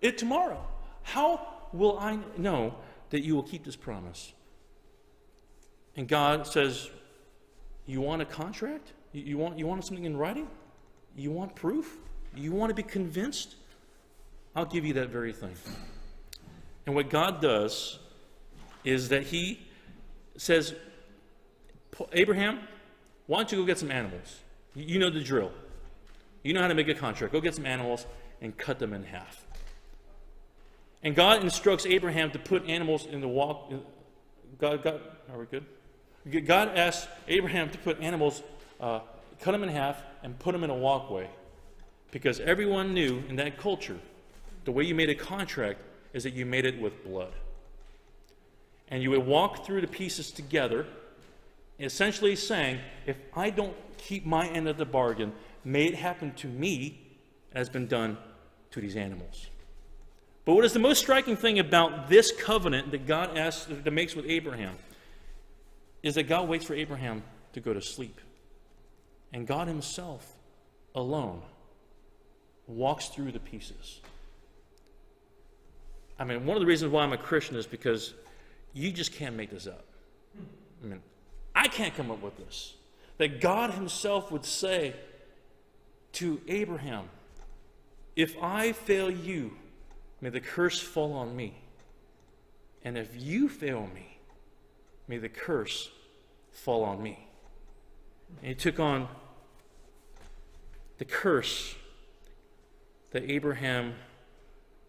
it 0.00 0.18
tomorrow. 0.18 0.64
How 1.02 1.40
will 1.72 1.98
I 1.98 2.18
know 2.36 2.76
that 3.10 3.24
you 3.24 3.34
will 3.34 3.42
keep 3.42 3.64
this 3.64 3.74
promise? 3.74 4.32
And 5.96 6.06
God 6.06 6.46
says, 6.46 6.88
You 7.86 8.00
want 8.00 8.22
a 8.22 8.24
contract? 8.24 8.92
You, 9.12 9.38
want, 9.38 9.58
you 9.58 9.66
want 9.66 9.84
something 9.84 10.04
in 10.04 10.16
writing? 10.16 10.48
You 11.16 11.32
want 11.32 11.56
proof? 11.56 11.96
You 12.36 12.52
want 12.52 12.70
to 12.70 12.74
be 12.74 12.84
convinced? 12.84 13.56
I'll 14.54 14.66
give 14.66 14.84
you 14.84 14.92
that 14.94 15.08
very 15.08 15.32
thing. 15.32 15.54
And 16.88 16.94
what 16.94 17.10
God 17.10 17.42
does 17.42 17.98
is 18.82 19.10
that 19.10 19.24
He 19.24 19.60
says, 20.38 20.74
Abraham, 22.14 22.60
why 23.26 23.36
don't 23.36 23.52
you 23.52 23.58
go 23.58 23.66
get 23.66 23.76
some 23.76 23.90
animals? 23.90 24.40
You 24.74 24.98
know 24.98 25.10
the 25.10 25.20
drill. 25.20 25.52
You 26.42 26.54
know 26.54 26.62
how 26.62 26.68
to 26.68 26.74
make 26.74 26.88
a 26.88 26.94
contract. 26.94 27.34
Go 27.34 27.42
get 27.42 27.54
some 27.54 27.66
animals 27.66 28.06
and 28.40 28.56
cut 28.56 28.78
them 28.78 28.94
in 28.94 29.04
half. 29.04 29.44
And 31.02 31.14
God 31.14 31.44
instructs 31.44 31.84
Abraham 31.84 32.30
to 32.30 32.38
put 32.38 32.66
animals 32.66 33.04
in 33.04 33.20
the 33.20 33.28
walk. 33.28 33.70
God, 34.58 34.82
God, 34.82 35.02
are 35.30 35.40
we 35.40 35.44
good? 35.44 36.46
God 36.46 36.68
asks 36.68 37.06
Abraham 37.26 37.68
to 37.68 37.76
put 37.76 38.00
animals, 38.00 38.42
uh, 38.80 39.00
cut 39.42 39.52
them 39.52 39.62
in 39.62 39.68
half, 39.68 40.02
and 40.22 40.38
put 40.38 40.52
them 40.52 40.64
in 40.64 40.70
a 40.70 40.74
walkway. 40.74 41.28
Because 42.12 42.40
everyone 42.40 42.94
knew 42.94 43.22
in 43.28 43.36
that 43.36 43.58
culture, 43.58 43.98
the 44.64 44.72
way 44.72 44.84
you 44.84 44.94
made 44.94 45.10
a 45.10 45.14
contract 45.14 45.82
is 46.18 46.24
that 46.24 46.34
you 46.34 46.44
made 46.44 46.66
it 46.66 46.80
with 46.80 47.04
blood. 47.04 47.32
And 48.88 49.04
you 49.04 49.10
would 49.10 49.24
walk 49.24 49.64
through 49.64 49.82
the 49.82 49.86
pieces 49.86 50.32
together, 50.32 50.84
essentially 51.78 52.34
saying, 52.34 52.80
if 53.06 53.16
I 53.36 53.50
don't 53.50 53.76
keep 53.98 54.26
my 54.26 54.48
end 54.48 54.66
of 54.66 54.78
the 54.78 54.84
bargain, 54.84 55.32
may 55.64 55.86
it 55.86 55.94
happen 55.94 56.34
to 56.34 56.48
me 56.48 57.00
as 57.52 57.68
been 57.68 57.86
done 57.86 58.18
to 58.72 58.80
these 58.80 58.96
animals. 58.96 59.46
But 60.44 60.54
what 60.54 60.64
is 60.64 60.72
the 60.72 60.80
most 60.80 60.98
striking 60.98 61.36
thing 61.36 61.60
about 61.60 62.08
this 62.08 62.32
covenant 62.32 62.90
that 62.90 63.06
God 63.06 63.38
asks 63.38 63.66
that 63.70 63.90
makes 63.92 64.16
with 64.16 64.26
Abraham 64.26 64.76
is 66.02 66.16
that 66.16 66.24
God 66.24 66.48
waits 66.48 66.64
for 66.64 66.74
Abraham 66.74 67.22
to 67.52 67.60
go 67.60 67.72
to 67.72 67.80
sleep. 67.80 68.20
And 69.32 69.46
God 69.46 69.68
Himself 69.68 70.34
alone 70.96 71.42
walks 72.66 73.06
through 73.06 73.30
the 73.30 73.38
pieces. 73.38 74.00
I 76.18 76.24
mean, 76.24 76.44
one 76.46 76.56
of 76.56 76.60
the 76.60 76.66
reasons 76.66 76.92
why 76.92 77.04
I'm 77.04 77.12
a 77.12 77.18
Christian 77.18 77.56
is 77.56 77.66
because 77.66 78.14
you 78.72 78.90
just 78.90 79.12
can't 79.12 79.36
make 79.36 79.50
this 79.50 79.66
up. 79.66 79.84
I 80.82 80.86
mean, 80.86 81.00
I 81.54 81.68
can't 81.68 81.94
come 81.94 82.10
up 82.10 82.22
with 82.22 82.36
this. 82.36 82.74
That 83.18 83.40
God 83.40 83.72
Himself 83.72 84.30
would 84.30 84.44
say 84.44 84.94
to 86.12 86.40
Abraham, 86.48 87.08
If 88.16 88.36
I 88.42 88.72
fail 88.72 89.10
you, 89.10 89.56
may 90.20 90.30
the 90.30 90.40
curse 90.40 90.80
fall 90.80 91.12
on 91.12 91.36
me. 91.36 91.54
And 92.84 92.96
if 92.96 93.10
you 93.20 93.48
fail 93.48 93.88
me, 93.94 94.18
may 95.08 95.18
the 95.18 95.28
curse 95.28 95.90
fall 96.50 96.84
on 96.84 97.02
me. 97.02 97.26
And 98.40 98.48
he 98.48 98.54
took 98.54 98.78
on 98.78 99.08
the 100.98 101.04
curse 101.04 101.74
that 103.10 103.28
Abraham 103.28 103.94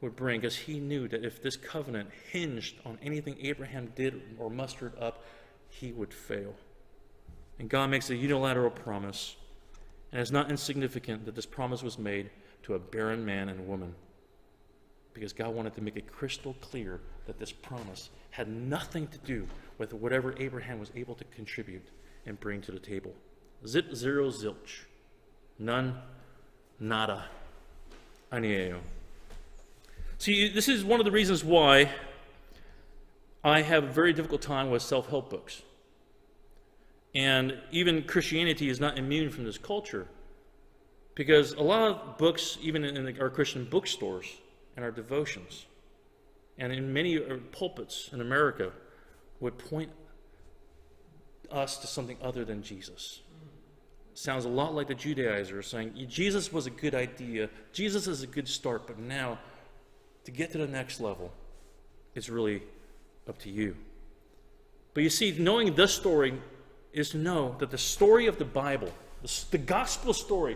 would 0.02 0.16
bring 0.16 0.40
because 0.40 0.56
he 0.56 0.80
knew 0.80 1.08
that 1.08 1.26
if 1.26 1.42
this 1.42 1.58
covenant 1.58 2.10
hinged 2.32 2.76
on 2.86 2.98
anything 3.02 3.36
Abraham 3.42 3.92
did 3.96 4.22
or 4.38 4.50
mustered 4.50 4.94
up, 5.00 5.24
he 5.70 5.92
would 5.92 6.14
fail. 6.14 6.54
And 7.60 7.70
God 7.70 7.90
makes 7.90 8.10
a 8.10 8.16
unilateral 8.16 8.72
promise. 8.72 9.36
And 10.12 10.22
it's 10.22 10.32
not 10.32 10.50
insignificant 10.50 11.26
that 11.26 11.36
this 11.36 11.46
promise 11.46 11.84
was 11.84 12.00
made 12.00 12.30
to 12.64 12.76
a 12.76 12.80
barren 12.80 13.26
man 13.26 13.50
and 13.50 13.68
woman. 13.68 13.94
Because 15.14 15.34
God 15.34 15.54
wanted 15.54 15.76
to 15.76 15.82
make 15.82 15.98
it 15.98 16.12
crystal 16.12 16.56
clear 16.62 17.02
that 17.28 17.38
this 17.38 17.52
promise 17.52 18.10
had 18.32 18.48
nothing 18.48 19.08
to 19.08 19.18
do 19.20 19.48
with 19.78 19.94
whatever 19.94 20.34
Abraham 20.40 20.80
was 20.80 20.92
able 20.96 21.16
to 21.16 21.24
contribute 21.26 21.88
and 22.26 22.40
bring 22.40 22.62
to 22.62 22.72
the 22.72 22.80
table. 22.80 23.14
Zip, 23.68 23.94
zero, 23.94 24.30
zilch. 24.30 24.86
None, 25.58 25.96
nada, 26.80 27.26
anieo. 28.32 28.80
See, 30.20 30.50
this 30.50 30.68
is 30.68 30.84
one 30.84 31.00
of 31.00 31.06
the 31.06 31.12
reasons 31.12 31.46
why 31.46 31.90
I 33.42 33.62
have 33.62 33.86
a 33.86 33.88
very 33.88 34.12
difficult 34.12 34.42
time 34.42 34.70
with 34.70 34.82
self 34.82 35.08
help 35.08 35.30
books. 35.30 35.62
And 37.16 37.58
even 37.72 38.04
Christianity 38.04 38.70
is 38.70 38.82
not 38.82 38.98
immune 38.98 39.30
from 39.30 39.46
this 39.46 39.58
culture. 39.58 40.08
Because 41.16 41.54
a 41.54 41.62
lot 41.62 41.90
of 41.90 42.18
books, 42.18 42.58
even 42.62 42.84
in 42.84 43.20
our 43.20 43.30
Christian 43.30 43.64
bookstores 43.64 44.26
and 44.76 44.84
our 44.84 44.92
devotions, 44.92 45.66
and 46.58 46.74
in 46.74 46.92
many 46.92 47.18
uh, 47.18 47.38
pulpits 47.54 48.10
in 48.12 48.20
America, 48.20 48.74
would 49.40 49.58
point 49.58 49.90
us 51.50 51.78
to 51.78 51.88
something 51.88 52.18
other 52.22 52.44
than 52.44 52.62
Jesus. 52.62 53.22
Sounds 54.16 54.44
a 54.44 54.50
lot 54.50 54.76
like 54.76 54.88
the 54.88 54.96
Judaizers 54.96 55.68
saying, 55.68 55.94
Jesus 56.10 56.52
was 56.52 56.68
a 56.68 56.72
good 56.72 56.94
idea, 56.94 57.50
Jesus 57.72 58.06
is 58.06 58.22
a 58.22 58.28
good 58.28 58.50
start, 58.50 58.86
but 58.86 59.00
now 59.00 59.40
to 60.30 60.38
get 60.38 60.52
to 60.52 60.60
the 60.60 60.68
next 60.68 61.02
level, 61.02 61.32
is 62.14 62.30
really 62.30 62.62
up 63.28 63.40
to 63.40 63.50
you. 63.50 63.76
But 64.94 65.02
you 65.02 65.10
see, 65.10 65.36
knowing 65.40 65.74
this 65.74 65.92
story 65.92 66.40
is 66.94 67.10
to 67.12 67.18
know 67.18 67.56
that 67.58 67.72
the 67.72 67.80
story 67.80 68.28
of 68.28 68.38
the 68.38 68.46
Bible, 68.46 68.92
the, 69.24 69.44
the 69.50 69.58
gospel 69.58 70.14
story, 70.14 70.56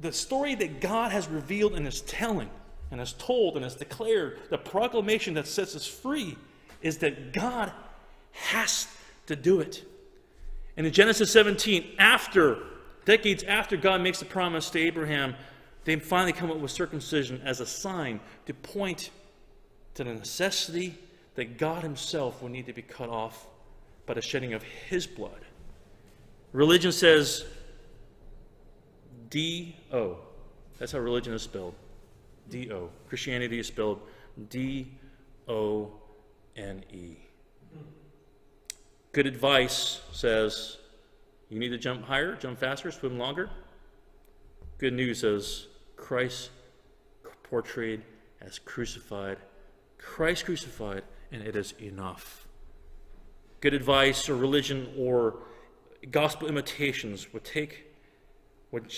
the 0.00 0.12
story 0.12 0.56
that 0.56 0.80
God 0.80 1.12
has 1.12 1.28
revealed 1.28 1.74
and 1.74 1.86
is 1.86 2.00
telling 2.00 2.50
and 2.90 2.98
has 2.98 3.12
told 3.12 3.54
and 3.54 3.62
has 3.62 3.76
declared, 3.76 4.40
the 4.50 4.58
proclamation 4.58 5.34
that 5.34 5.46
sets 5.46 5.76
us 5.76 5.86
free, 5.86 6.36
is 6.82 6.98
that 6.98 7.32
God 7.32 7.70
has 8.32 8.88
to 9.26 9.36
do 9.36 9.60
it. 9.60 9.84
And 10.76 10.84
in 10.84 10.92
Genesis 10.92 11.32
17, 11.32 11.94
after, 11.98 12.58
decades 13.04 13.44
after 13.44 13.76
God 13.76 14.00
makes 14.00 14.18
the 14.18 14.24
promise 14.24 14.68
to 14.70 14.80
Abraham, 14.80 15.36
they 15.86 15.96
finally 15.96 16.32
come 16.32 16.50
up 16.50 16.58
with 16.58 16.72
circumcision 16.72 17.40
as 17.44 17.60
a 17.60 17.66
sign 17.66 18.20
to 18.44 18.52
point 18.52 19.10
to 19.94 20.02
the 20.04 20.12
necessity 20.12 20.98
that 21.36 21.56
God 21.58 21.82
Himself 21.82 22.42
will 22.42 22.48
need 22.48 22.66
to 22.66 22.72
be 22.72 22.82
cut 22.82 23.08
off 23.08 23.46
by 24.04 24.14
the 24.14 24.20
shedding 24.20 24.52
of 24.52 24.62
His 24.62 25.06
blood. 25.06 25.46
Religion 26.52 26.90
says 26.90 27.44
D 29.30 29.76
O. 29.92 30.18
That's 30.78 30.92
how 30.92 30.98
religion 30.98 31.32
is 31.32 31.42
spelled. 31.42 31.74
D 32.50 32.70
O. 32.72 32.90
Christianity 33.08 33.60
is 33.60 33.68
spelled 33.68 34.00
D 34.50 34.88
O 35.48 35.92
N 36.56 36.82
E. 36.92 37.16
Good 39.12 39.26
advice 39.26 40.00
says 40.10 40.78
you 41.48 41.60
need 41.60 41.68
to 41.68 41.78
jump 41.78 42.04
higher, 42.04 42.34
jump 42.34 42.58
faster, 42.58 42.90
swim 42.90 43.18
longer. 43.18 43.50
Good 44.78 44.92
news 44.92 45.20
says 45.20 45.68
Christ 45.96 46.50
portrayed 47.42 48.02
as 48.40 48.58
crucified. 48.58 49.38
Christ 49.98 50.44
crucified, 50.44 51.02
and 51.32 51.42
it 51.42 51.56
is 51.56 51.74
enough. 51.80 52.46
Good 53.60 53.74
advice 53.74 54.28
or 54.28 54.36
religion 54.36 54.92
or 54.96 55.38
gospel 56.10 56.48
imitations 56.48 57.32
would 57.32 57.44
take 57.44 57.86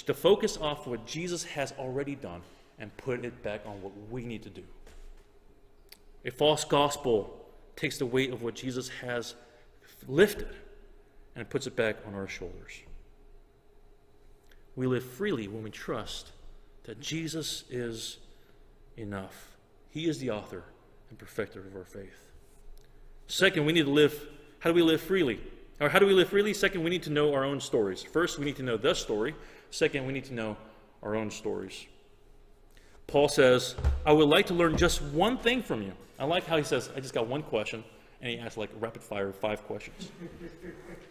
the 0.06 0.14
focus 0.14 0.56
off 0.56 0.86
what 0.86 1.06
Jesus 1.06 1.44
has 1.44 1.72
already 1.78 2.14
done 2.14 2.42
and 2.78 2.94
put 2.96 3.24
it 3.24 3.42
back 3.42 3.62
on 3.64 3.80
what 3.82 3.92
we 4.10 4.24
need 4.24 4.42
to 4.42 4.50
do. 4.50 4.64
A 6.24 6.30
false 6.30 6.64
gospel 6.64 7.46
takes 7.76 7.98
the 7.98 8.06
weight 8.06 8.32
of 8.32 8.42
what 8.42 8.54
Jesus 8.54 8.88
has 8.88 9.34
lifted 10.06 10.48
and 11.36 11.48
puts 11.48 11.66
it 11.66 11.76
back 11.76 11.96
on 12.06 12.14
our 12.14 12.26
shoulders. 12.26 12.80
We 14.74 14.86
live 14.86 15.04
freely 15.04 15.48
when 15.48 15.62
we 15.62 15.70
trust 15.70 16.32
that 16.84 17.00
Jesus 17.00 17.64
is 17.70 18.18
enough. 18.96 19.56
He 19.90 20.08
is 20.08 20.18
the 20.18 20.30
author 20.30 20.64
and 21.10 21.18
perfecter 21.18 21.60
of 21.60 21.76
our 21.76 21.84
faith. 21.84 22.26
Second, 23.26 23.66
we 23.66 23.72
need 23.72 23.84
to 23.84 23.90
live. 23.90 24.26
How 24.60 24.70
do 24.70 24.74
we 24.74 24.82
live 24.82 25.00
freely? 25.00 25.40
Or 25.80 25.88
how 25.88 25.98
do 25.98 26.06
we 26.06 26.12
live 26.12 26.28
freely? 26.28 26.54
Second, 26.54 26.82
we 26.82 26.90
need 26.90 27.04
to 27.04 27.10
know 27.10 27.34
our 27.34 27.44
own 27.44 27.60
stories. 27.60 28.02
First, 28.02 28.38
we 28.38 28.44
need 28.44 28.56
to 28.56 28.62
know 28.62 28.76
the 28.76 28.94
story. 28.94 29.34
Second, 29.70 30.06
we 30.06 30.12
need 30.12 30.24
to 30.24 30.34
know 30.34 30.56
our 31.02 31.14
own 31.14 31.30
stories. 31.30 31.86
Paul 33.06 33.28
says, 33.28 33.74
I 34.04 34.12
would 34.12 34.28
like 34.28 34.46
to 34.46 34.54
learn 34.54 34.76
just 34.76 35.00
one 35.02 35.38
thing 35.38 35.62
from 35.62 35.82
you. 35.82 35.92
I 36.18 36.24
like 36.24 36.46
how 36.46 36.56
he 36.56 36.64
says, 36.64 36.90
I 36.96 37.00
just 37.00 37.14
got 37.14 37.26
one 37.26 37.42
question, 37.42 37.84
and 38.20 38.30
he 38.30 38.38
asks 38.38 38.56
like 38.56 38.70
rapid 38.80 39.02
fire 39.02 39.32
five 39.32 39.64
questions. 39.64 40.10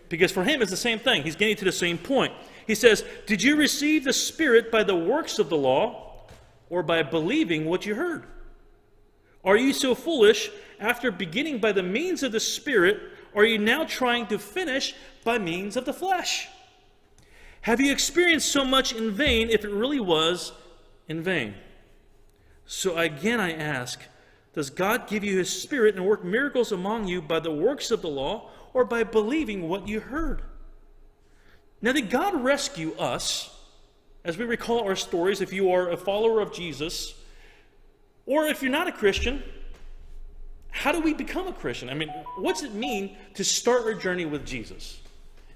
because 0.09 0.31
for 0.31 0.43
him, 0.43 0.61
it's 0.61 0.71
the 0.71 0.77
same 0.77 0.99
thing. 0.99 1.23
He's 1.23 1.35
getting 1.35 1.55
to 1.57 1.65
the 1.65 1.71
same 1.71 1.97
point. 1.97 2.33
He 2.65 2.75
says, 2.75 3.03
Did 3.25 3.41
you 3.41 3.55
receive 3.55 4.03
the 4.03 4.13
Spirit 4.13 4.71
by 4.71 4.83
the 4.83 4.95
works 4.95 5.39
of 5.39 5.49
the 5.49 5.57
law 5.57 6.25
or 6.69 6.83
by 6.83 7.03
believing 7.03 7.65
what 7.65 7.85
you 7.85 7.95
heard? 7.95 8.25
Are 9.43 9.55
you 9.55 9.71
so 9.71 9.95
foolish 9.95 10.51
after 10.79 11.09
beginning 11.11 11.59
by 11.59 11.71
the 11.71 11.83
means 11.83 12.23
of 12.23 12.33
the 12.33 12.39
Spirit? 12.39 12.99
Are 13.33 13.45
you 13.45 13.57
now 13.57 13.85
trying 13.85 14.27
to 14.27 14.39
finish 14.39 14.93
by 15.23 15.37
means 15.37 15.77
of 15.77 15.85
the 15.85 15.93
flesh? 15.93 16.49
Have 17.61 17.79
you 17.79 17.91
experienced 17.91 18.51
so 18.51 18.65
much 18.65 18.93
in 18.93 19.11
vain 19.11 19.49
if 19.49 19.63
it 19.63 19.71
really 19.71 19.99
was 19.99 20.51
in 21.07 21.23
vain? 21.23 21.55
So 22.65 22.97
again, 22.97 23.39
I 23.39 23.53
ask 23.53 24.01
Does 24.57 24.71
God 24.71 25.05
give 25.05 25.23
you 25.23 25.37
His 25.37 25.51
Spirit 25.51 25.93
and 25.93 26.03
work 26.03 26.25
miracles 26.25 26.71
among 26.71 27.07
you 27.07 27.21
by 27.21 27.39
the 27.39 27.51
works 27.51 27.91
of 27.91 28.01
the 28.01 28.07
law 28.07 28.49
or 28.73 28.85
by 28.85 29.03
believing 29.03 29.69
what 29.69 29.87
you 29.87 29.99
heard? 29.99 30.41
Now, 31.79 31.91
did 31.91 32.09
God 32.09 32.43
rescue 32.43 32.95
us? 32.97 33.55
As 34.25 34.35
we 34.35 34.45
recall 34.45 34.79
our 34.79 34.95
stories, 34.95 35.41
if 35.41 35.53
you 35.53 35.73
are 35.73 35.91
a 35.91 35.95
follower 35.95 36.41
of 36.41 36.51
Jesus, 36.51 37.13
or 38.25 38.47
if 38.47 38.63
you're 38.63 38.71
not 38.71 38.87
a 38.87 38.91
Christian, 38.91 39.43
how 40.71 40.91
do 40.91 41.01
we 41.01 41.13
become 41.13 41.47
a 41.47 41.53
Christian? 41.53 41.87
I 41.87 41.93
mean, 41.93 42.09
what's 42.39 42.63
it 42.63 42.73
mean 42.73 43.15
to 43.35 43.43
start 43.43 43.83
our 43.83 43.93
journey 43.93 44.25
with 44.25 44.43
Jesus? 44.43 44.99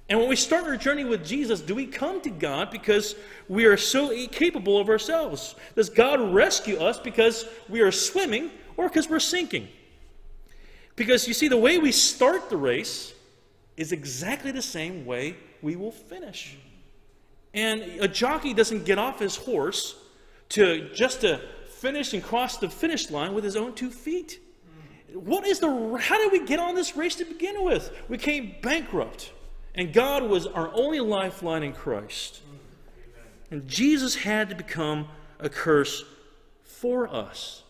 And 0.09 0.19
when 0.19 0.29
we 0.29 0.35
start 0.35 0.65
our 0.65 0.77
journey 0.77 1.05
with 1.05 1.25
Jesus, 1.25 1.59
do 1.59 1.73
we 1.73 1.87
come 1.87 2.21
to 2.21 2.29
God 2.29 2.69
because 2.69 3.15
we 3.49 3.65
are 3.65 3.77
so 3.77 4.15
capable 4.27 4.77
of 4.77 4.89
ourselves? 4.89 5.55
Does 5.75 5.89
God 5.89 6.35
rescue 6.35 6.77
us 6.77 6.99
because 6.99 7.47
we 7.67 7.81
are 7.81 7.91
swimming 7.91 8.51
or 8.77 8.87
because 8.87 9.09
we're 9.09 9.19
sinking? 9.19 9.67
Because 10.95 11.27
you 11.27 11.33
see, 11.33 11.47
the 11.47 11.57
way 11.57 11.77
we 11.77 11.91
start 11.91 12.49
the 12.49 12.57
race 12.57 13.13
is 13.77 13.91
exactly 13.91 14.51
the 14.51 14.61
same 14.61 15.05
way 15.05 15.35
we 15.61 15.75
will 15.75 15.91
finish. 15.91 16.57
And 17.53 17.81
a 17.99 18.07
jockey 18.07 18.53
doesn't 18.53 18.85
get 18.85 18.97
off 18.97 19.19
his 19.19 19.35
horse 19.35 19.95
to 20.49 20.93
just 20.93 21.21
to 21.21 21.41
finish 21.67 22.13
and 22.13 22.23
cross 22.23 22.57
the 22.57 22.69
finish 22.69 23.09
line 23.09 23.33
with 23.33 23.43
his 23.43 23.55
own 23.55 23.73
two 23.73 23.89
feet. 23.89 24.39
What 25.13 25.45
is 25.45 25.59
the 25.59 25.97
how 25.99 26.17
did 26.17 26.31
we 26.31 26.45
get 26.45 26.59
on 26.59 26.75
this 26.75 26.95
race 26.95 27.15
to 27.15 27.25
begin 27.25 27.63
with? 27.63 27.91
We 28.07 28.17
came 28.17 28.55
bankrupt. 28.61 29.31
And 29.73 29.93
God 29.93 30.23
was 30.23 30.47
our 30.47 30.69
only 30.73 30.99
lifeline 30.99 31.63
in 31.63 31.73
Christ. 31.73 32.41
And 33.49 33.67
Jesus 33.67 34.15
had 34.15 34.49
to 34.49 34.55
become 34.55 35.07
a 35.39 35.49
curse 35.49 36.03
for 36.63 37.07
us. 37.07 37.63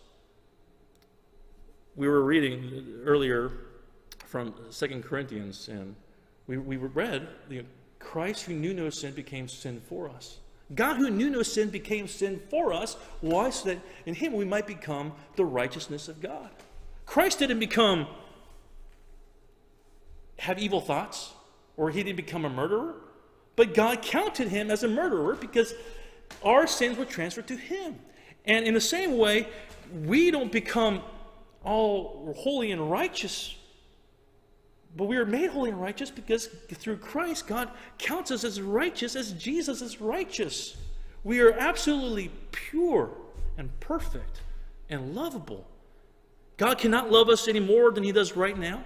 We 1.94 2.08
were 2.08 2.22
reading 2.22 3.00
earlier 3.04 3.52
from 4.24 4.54
Second 4.70 5.04
Corinthians, 5.04 5.68
and 5.68 5.94
we, 6.46 6.56
we 6.56 6.76
read 6.76 7.28
the 7.50 7.64
Christ 7.98 8.44
who 8.44 8.54
knew 8.54 8.72
no 8.72 8.88
sin 8.88 9.12
became 9.12 9.46
sin 9.46 9.80
for 9.88 10.08
us. 10.08 10.38
God 10.74 10.96
who 10.96 11.10
knew 11.10 11.28
no 11.28 11.42
sin 11.42 11.68
became 11.68 12.08
sin 12.08 12.40
for 12.48 12.72
us. 12.72 12.96
Why? 13.20 13.50
So 13.50 13.68
that 13.68 13.80
in 14.06 14.14
him 14.14 14.32
we 14.32 14.46
might 14.46 14.66
become 14.66 15.12
the 15.36 15.44
righteousness 15.44 16.08
of 16.08 16.20
God. 16.22 16.48
Christ 17.04 17.38
didn't 17.40 17.58
become 17.58 18.06
have 20.38 20.58
evil 20.58 20.80
thoughts 20.80 21.32
or 21.76 21.90
he 21.90 22.02
didn't 22.02 22.16
become 22.16 22.44
a 22.44 22.50
murderer, 22.50 22.94
but 23.54 23.74
God 23.74 24.02
counted 24.02 24.48
him 24.48 24.70
as 24.70 24.82
a 24.82 24.88
murderer 24.88 25.34
because 25.34 25.74
our 26.42 26.66
sins 26.66 26.96
were 26.96 27.04
transferred 27.04 27.48
to 27.48 27.56
him. 27.56 27.98
And 28.46 28.66
in 28.66 28.74
the 28.74 28.80
same 28.80 29.18
way, 29.18 29.46
we 30.04 30.30
don't 30.30 30.50
become 30.50 31.02
all 31.64 32.34
holy 32.36 32.72
and 32.72 32.90
righteous 32.90 33.56
but 34.96 35.04
we 35.04 35.16
are 35.16 35.24
made 35.24 35.50
holy 35.50 35.70
and 35.70 35.80
righteous 35.80 36.10
because 36.10 36.48
through 36.68 36.98
Christ, 36.98 37.46
God 37.46 37.70
counts 37.98 38.30
us 38.30 38.44
as 38.44 38.60
righteous 38.60 39.16
as 39.16 39.32
Jesus 39.32 39.80
is 39.80 40.00
righteous. 40.00 40.76
We 41.24 41.40
are 41.40 41.52
absolutely 41.52 42.30
pure 42.50 43.10
and 43.56 43.78
perfect 43.80 44.42
and 44.90 45.14
lovable. 45.14 45.66
God 46.58 46.78
cannot 46.78 47.10
love 47.10 47.28
us 47.28 47.48
any 47.48 47.60
more 47.60 47.90
than 47.90 48.04
He 48.04 48.12
does 48.12 48.36
right 48.36 48.58
now. 48.58 48.84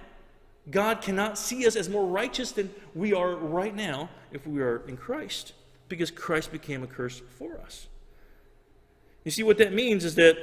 God 0.71 1.01
cannot 1.01 1.37
see 1.37 1.67
us 1.67 1.75
as 1.75 1.89
more 1.89 2.05
righteous 2.05 2.51
than 2.51 2.69
we 2.95 3.13
are 3.13 3.35
right 3.35 3.75
now 3.75 4.09
if 4.31 4.45
we 4.47 4.61
are 4.61 4.87
in 4.87 4.97
Christ 4.97 5.53
because 5.89 6.11
Christ 6.11 6.51
became 6.51 6.83
a 6.83 6.87
curse 6.87 7.21
for 7.37 7.57
us. 7.59 7.87
You 9.23 9.31
see, 9.31 9.43
what 9.43 9.57
that 9.57 9.73
means 9.73 10.05
is 10.05 10.15
that 10.15 10.37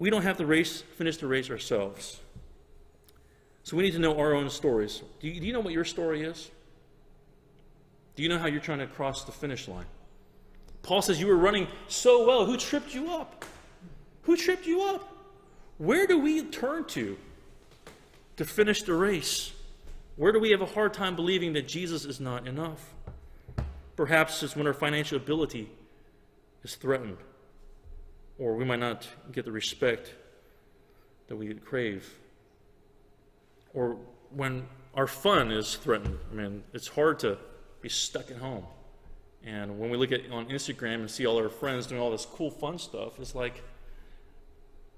we 0.00 0.10
don't 0.10 0.22
have 0.22 0.38
to 0.38 0.46
race, 0.46 0.80
finish 0.80 1.18
the 1.18 1.28
race 1.28 1.50
ourselves. 1.50 2.18
So 3.62 3.76
we 3.76 3.84
need 3.84 3.92
to 3.92 3.98
know 4.00 4.18
our 4.18 4.34
own 4.34 4.50
stories. 4.50 5.02
Do 5.20 5.28
you, 5.28 5.38
do 5.38 5.46
you 5.46 5.52
know 5.52 5.60
what 5.60 5.74
your 5.74 5.84
story 5.84 6.22
is? 6.22 6.50
Do 8.16 8.22
you 8.24 8.28
know 8.28 8.38
how 8.38 8.46
you're 8.46 8.60
trying 8.60 8.80
to 8.80 8.86
cross 8.86 9.24
the 9.24 9.30
finish 9.30 9.68
line? 9.68 9.84
Paul 10.82 11.02
says 11.02 11.20
you 11.20 11.26
were 11.26 11.36
running 11.36 11.68
so 11.86 12.26
well. 12.26 12.46
Who 12.46 12.56
tripped 12.56 12.94
you 12.94 13.12
up? 13.12 13.44
Who 14.22 14.36
tripped 14.36 14.66
you 14.66 14.82
up? 14.82 15.16
Where 15.76 16.06
do 16.06 16.18
we 16.18 16.42
turn 16.46 16.84
to 16.86 17.16
to 18.38 18.44
finish 18.44 18.82
the 18.82 18.94
race? 18.94 19.52
Where 20.16 20.32
do 20.32 20.40
we 20.40 20.50
have 20.50 20.62
a 20.62 20.66
hard 20.66 20.94
time 20.94 21.14
believing 21.14 21.52
that 21.52 21.68
Jesus 21.68 22.06
is 22.06 22.20
not 22.20 22.48
enough? 22.48 22.94
Perhaps 23.96 24.42
it's 24.42 24.56
when 24.56 24.66
our 24.66 24.72
financial 24.72 25.18
ability 25.18 25.70
is 26.64 26.74
threatened, 26.74 27.18
or 28.40 28.54
we 28.56 28.64
might 28.64 28.80
not 28.80 29.06
get 29.30 29.44
the 29.44 29.52
respect 29.52 30.14
that 31.28 31.36
we 31.36 31.52
crave 31.54 32.12
or 33.74 33.98
when 34.30 34.66
our 34.94 35.06
fun 35.06 35.52
is 35.52 35.76
threatened. 35.76 36.18
I 36.32 36.34
mean, 36.34 36.64
it's 36.72 36.88
hard 36.88 37.20
to 37.20 37.38
be 37.80 37.88
stuck 37.88 38.30
at 38.30 38.38
home. 38.38 38.64
And 39.44 39.78
when 39.78 39.90
we 39.90 39.96
look 39.96 40.10
at 40.10 40.30
on 40.32 40.46
Instagram 40.46 40.96
and 40.96 41.10
see 41.10 41.26
all 41.26 41.38
our 41.38 41.48
friends 41.48 41.86
doing 41.86 42.00
all 42.00 42.10
this 42.10 42.26
cool 42.26 42.50
fun 42.50 42.78
stuff, 42.78 43.20
it's 43.20 43.34
like, 43.34 43.62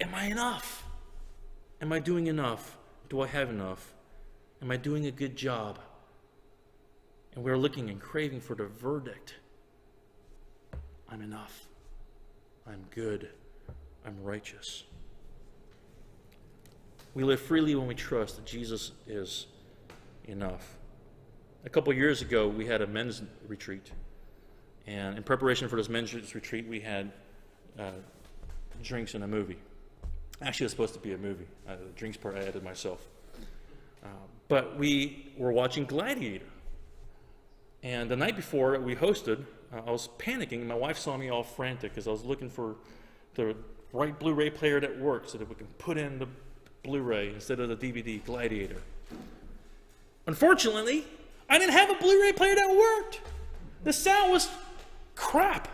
am 0.00 0.14
I 0.14 0.26
enough? 0.26 0.84
Am 1.80 1.92
I 1.92 1.98
doing 1.98 2.28
enough? 2.28 2.78
Do 3.08 3.20
I 3.20 3.26
have 3.26 3.50
enough? 3.50 3.92
Am 4.62 4.70
I 4.70 4.76
doing 4.76 5.06
a 5.06 5.10
good 5.10 5.36
job? 5.36 5.78
And 7.34 7.44
we're 7.44 7.58
looking 7.58 7.90
and 7.90 8.00
craving 8.00 8.40
for 8.40 8.54
the 8.54 8.66
verdict. 8.66 9.34
I'm 11.08 11.22
enough. 11.22 11.66
I'm 12.66 12.84
good. 12.94 13.30
I'm 14.06 14.22
righteous. 14.22 14.84
We 17.14 17.24
live 17.24 17.40
freely 17.40 17.74
when 17.74 17.86
we 17.86 17.94
trust 17.94 18.36
that 18.36 18.46
Jesus 18.46 18.92
is 19.06 19.46
enough. 20.24 20.76
A 21.64 21.68
couple 21.68 21.92
years 21.92 22.22
ago, 22.22 22.48
we 22.48 22.66
had 22.66 22.80
a 22.80 22.86
men's 22.86 23.22
retreat. 23.46 23.90
And 24.86 25.16
in 25.16 25.22
preparation 25.22 25.68
for 25.68 25.76
this 25.76 25.88
men's 25.88 26.14
retreat, 26.14 26.66
we 26.66 26.80
had 26.80 27.12
uh, 27.78 27.90
drinks 28.82 29.14
and 29.14 29.24
a 29.24 29.26
movie. 29.28 29.58
Actually, 30.40 30.64
it 30.64 30.66
was 30.66 30.72
supposed 30.72 30.94
to 30.94 31.00
be 31.00 31.12
a 31.12 31.18
movie. 31.18 31.46
Uh, 31.68 31.76
the 31.76 31.92
drinks 31.94 32.16
part 32.16 32.36
I 32.36 32.40
added 32.40 32.64
myself. 32.64 33.06
Uh, 34.02 34.08
but 34.48 34.76
we 34.76 35.32
were 35.36 35.52
watching 35.52 35.84
Gladiator. 35.84 36.46
And 37.82 38.10
the 38.10 38.16
night 38.16 38.36
before 38.36 38.78
we 38.80 38.96
hosted, 38.96 39.44
uh, 39.72 39.80
I 39.86 39.90
was 39.90 40.08
panicking. 40.18 40.66
My 40.66 40.74
wife 40.74 40.98
saw 40.98 41.16
me 41.16 41.28
all 41.28 41.42
frantic 41.42 41.92
because 41.92 42.06
I 42.06 42.10
was 42.10 42.24
looking 42.24 42.48
for 42.48 42.76
the 43.34 43.56
right 43.92 44.18
Blu 44.18 44.34
ray 44.34 44.50
player 44.50 44.80
that 44.80 44.98
worked 44.98 45.30
so 45.30 45.38
that 45.38 45.48
we 45.48 45.54
can 45.54 45.66
put 45.78 45.98
in 45.98 46.18
the 46.18 46.28
Blu-ray 46.82 47.32
instead 47.32 47.60
of 47.60 47.68
the 47.68 47.76
DVD 47.76 48.22
Gladiator. 48.24 48.82
Unfortunately, 50.26 51.04
I 51.48 51.58
didn't 51.58 51.72
have 51.72 51.90
a 51.90 51.94
Blu-ray 51.94 52.32
player 52.32 52.54
that 52.56 52.70
worked. 52.70 53.20
The 53.84 53.92
sound 53.92 54.32
was 54.32 54.48
crap. 55.14 55.68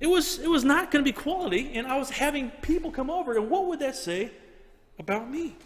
It 0.00 0.06
was 0.06 0.38
it 0.38 0.48
was 0.48 0.64
not 0.64 0.90
going 0.90 1.04
to 1.04 1.08
be 1.08 1.12
quality, 1.12 1.72
and 1.74 1.86
I 1.86 1.98
was 1.98 2.10
having 2.10 2.50
people 2.62 2.90
come 2.90 3.10
over, 3.10 3.36
and 3.36 3.50
what 3.50 3.66
would 3.66 3.80
that 3.80 3.94
say 3.94 4.32
about 4.98 5.30
me? 5.30 5.56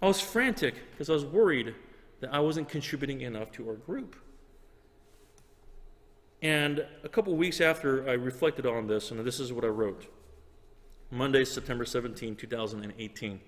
I 0.00 0.06
was 0.06 0.20
frantic 0.20 0.74
because 0.90 1.10
I 1.10 1.12
was 1.12 1.24
worried 1.24 1.74
that 2.20 2.32
I 2.32 2.40
wasn't 2.40 2.68
contributing 2.68 3.20
enough 3.20 3.52
to 3.52 3.68
our 3.68 3.74
group. 3.74 4.16
And 6.42 6.84
a 7.02 7.08
couple 7.08 7.34
weeks 7.34 7.60
after 7.60 8.08
I 8.08 8.12
reflected 8.12 8.66
on 8.66 8.86
this, 8.86 9.10
and 9.10 9.24
this 9.24 9.40
is 9.40 9.52
what 9.52 9.64
I 9.64 9.68
wrote. 9.68 10.06
Monday, 11.10 11.44
September 11.44 11.84
17, 11.84 12.36
2018. 12.36 13.40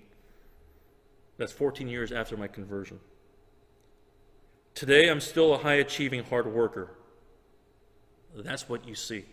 That's 1.37 1.51
14 1.51 1.87
years 1.87 2.11
after 2.11 2.35
my 2.35 2.47
conversion. 2.47 2.99
Today, 4.73 5.09
I'm 5.09 5.19
still 5.19 5.53
a 5.53 5.57
high 5.57 5.75
achieving 5.75 6.23
hard 6.23 6.47
worker. 6.47 6.91
That's 8.35 8.67
what 8.67 8.87
you 8.87 8.95
see. 8.95 9.25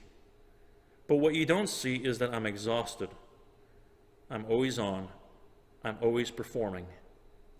But 1.06 1.16
what 1.16 1.34
you 1.34 1.46
don't 1.46 1.68
see 1.68 1.96
is 1.96 2.18
that 2.18 2.34
I'm 2.34 2.46
exhausted. 2.46 3.10
I'm 4.30 4.44
always 4.48 4.78
on. 4.78 5.08
I'm 5.84 5.96
always 6.00 6.30
performing. 6.30 6.86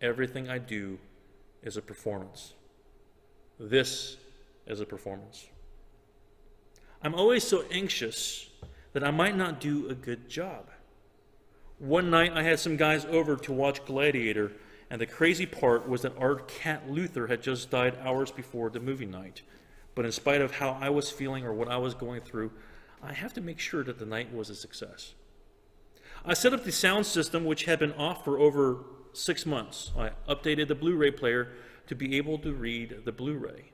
Everything 0.00 0.48
I 0.50 0.59
do 0.59 0.98
is 1.62 1.76
a 1.76 1.82
performance. 1.82 2.54
This 3.59 4.16
is 4.66 4.80
a 4.80 4.87
performance. 4.87 5.46
I'm 7.02 7.14
always 7.14 7.44
so 7.44 7.64
anxious 7.70 8.48
that 8.92 9.04
I 9.04 9.11
might 9.11 9.37
not 9.37 9.61
do 9.61 9.88
a 9.88 9.94
good 9.94 10.28
job. 10.28 10.70
One 11.78 12.11
night 12.11 12.32
I 12.35 12.42
had 12.42 12.59
some 12.59 12.76
guys 12.76 13.04
over 13.04 13.37
to 13.37 13.52
watch 13.52 13.85
Gladiator, 13.85 14.52
and 14.88 15.00
the 15.00 15.06
crazy 15.06 15.44
part 15.44 15.88
was 15.88 16.02
that 16.02 16.16
our 16.16 16.37
cat 16.37 16.90
Luther 16.90 17.26
had 17.26 17.42
just 17.42 17.70
died 17.70 17.98
hours 18.02 18.30
before 18.30 18.70
the 18.70 18.80
movie 18.80 19.06
night. 19.06 19.42
But 19.94 20.06
in 20.06 20.12
spite 20.12 20.40
of 20.40 20.52
how 20.52 20.78
I 20.80 20.88
was 20.90 21.11
feeling 21.11 21.44
or 21.44 21.52
what 21.52 21.68
I 21.68 21.76
was 21.76 21.94
going 21.94 22.22
through, 22.22 22.52
I 23.02 23.12
have 23.12 23.35
to 23.35 23.40
make 23.40 23.59
sure 23.59 23.85
that 23.85 23.98
the 23.98 24.06
night 24.06 24.32
was 24.32 24.48
a 24.48 24.54
success. 24.54 25.14
I 26.24 26.35
set 26.35 26.54
up 26.54 26.64
the 26.64 26.72
sound 26.72 27.06
system, 27.06 27.44
which 27.44 27.64
had 27.64 27.78
been 27.78 27.92
off 27.92 28.24
for 28.24 28.38
over 28.38 28.78
six 29.12 29.44
months. 29.44 29.90
I 29.96 30.11
updated 30.28 30.68
the 30.68 30.74
Blu 30.74 30.96
ray 30.96 31.11
player 31.11 31.52
to 31.87 31.94
be 31.94 32.16
able 32.16 32.38
to 32.38 32.52
read 32.52 33.04
the 33.04 33.12
Blu 33.12 33.37
ray. 33.37 33.72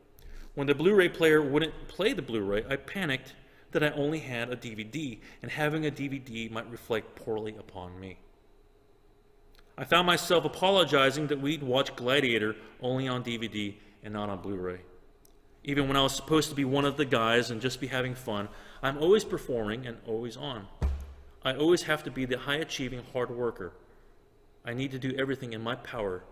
When 0.55 0.67
the 0.67 0.75
Blu 0.75 0.95
ray 0.95 1.09
player 1.09 1.41
wouldn't 1.41 1.89
play 1.89 2.13
the 2.13 2.23
Blu 2.23 2.43
ray, 2.43 2.65
I 2.69 2.77
panicked 2.77 3.35
that 3.71 3.83
I 3.83 3.91
only 3.91 4.19
had 4.19 4.51
a 4.51 4.57
DVD, 4.57 5.19
and 5.41 5.51
having 5.51 5.87
a 5.87 5.91
DVD 5.91 6.51
might 6.51 6.71
reflect 6.71 7.17
poorly 7.17 7.57
upon 7.59 7.99
me. 7.99 8.19
I 9.79 9.85
found 9.85 10.07
myself 10.07 10.45
apologizing 10.45 11.29
that 11.29 11.41
we'd 11.41 11.63
watch 11.63 11.97
Gladiator 11.97 12.55
only 12.83 13.09
on 13.09 13.25
DVD 13.25 13.75
and 14.03 14.13
not 14.13 14.29
on 14.29 14.43
Blu 14.43 14.57
ray. 14.57 14.81
Even 15.65 15.89
when 15.89 15.97
I 15.97 16.03
was 16.03 16.15
supposed 16.15 16.51
to 16.51 16.55
be 16.55 16.65
one 16.65 16.85
of 16.85 16.99
the 16.99 17.05
guys 17.07 17.51
and 17.51 17.61
just 17.61 17.81
be 17.81 17.87
having 17.87 18.15
fun, 18.15 18.49
I'm 18.83 18.99
always 18.99 19.25
performing 19.25 19.87
and 19.87 19.97
always 20.07 20.37
on. 20.37 20.67
I 21.43 21.55
always 21.55 21.85
have 21.85 22.05
to 22.05 22.11
be 22.11 22.27
the 22.27 22.39
high 22.39 22.57
achieving 22.57 23.03
hard 23.13 23.31
worker. 23.31 23.73
I 24.65 24.75
need 24.75 24.91
to 24.91 24.99
do 24.99 25.15
everything 25.17 25.55
in 25.55 25.63
my 25.63 25.77
power 25.77 26.25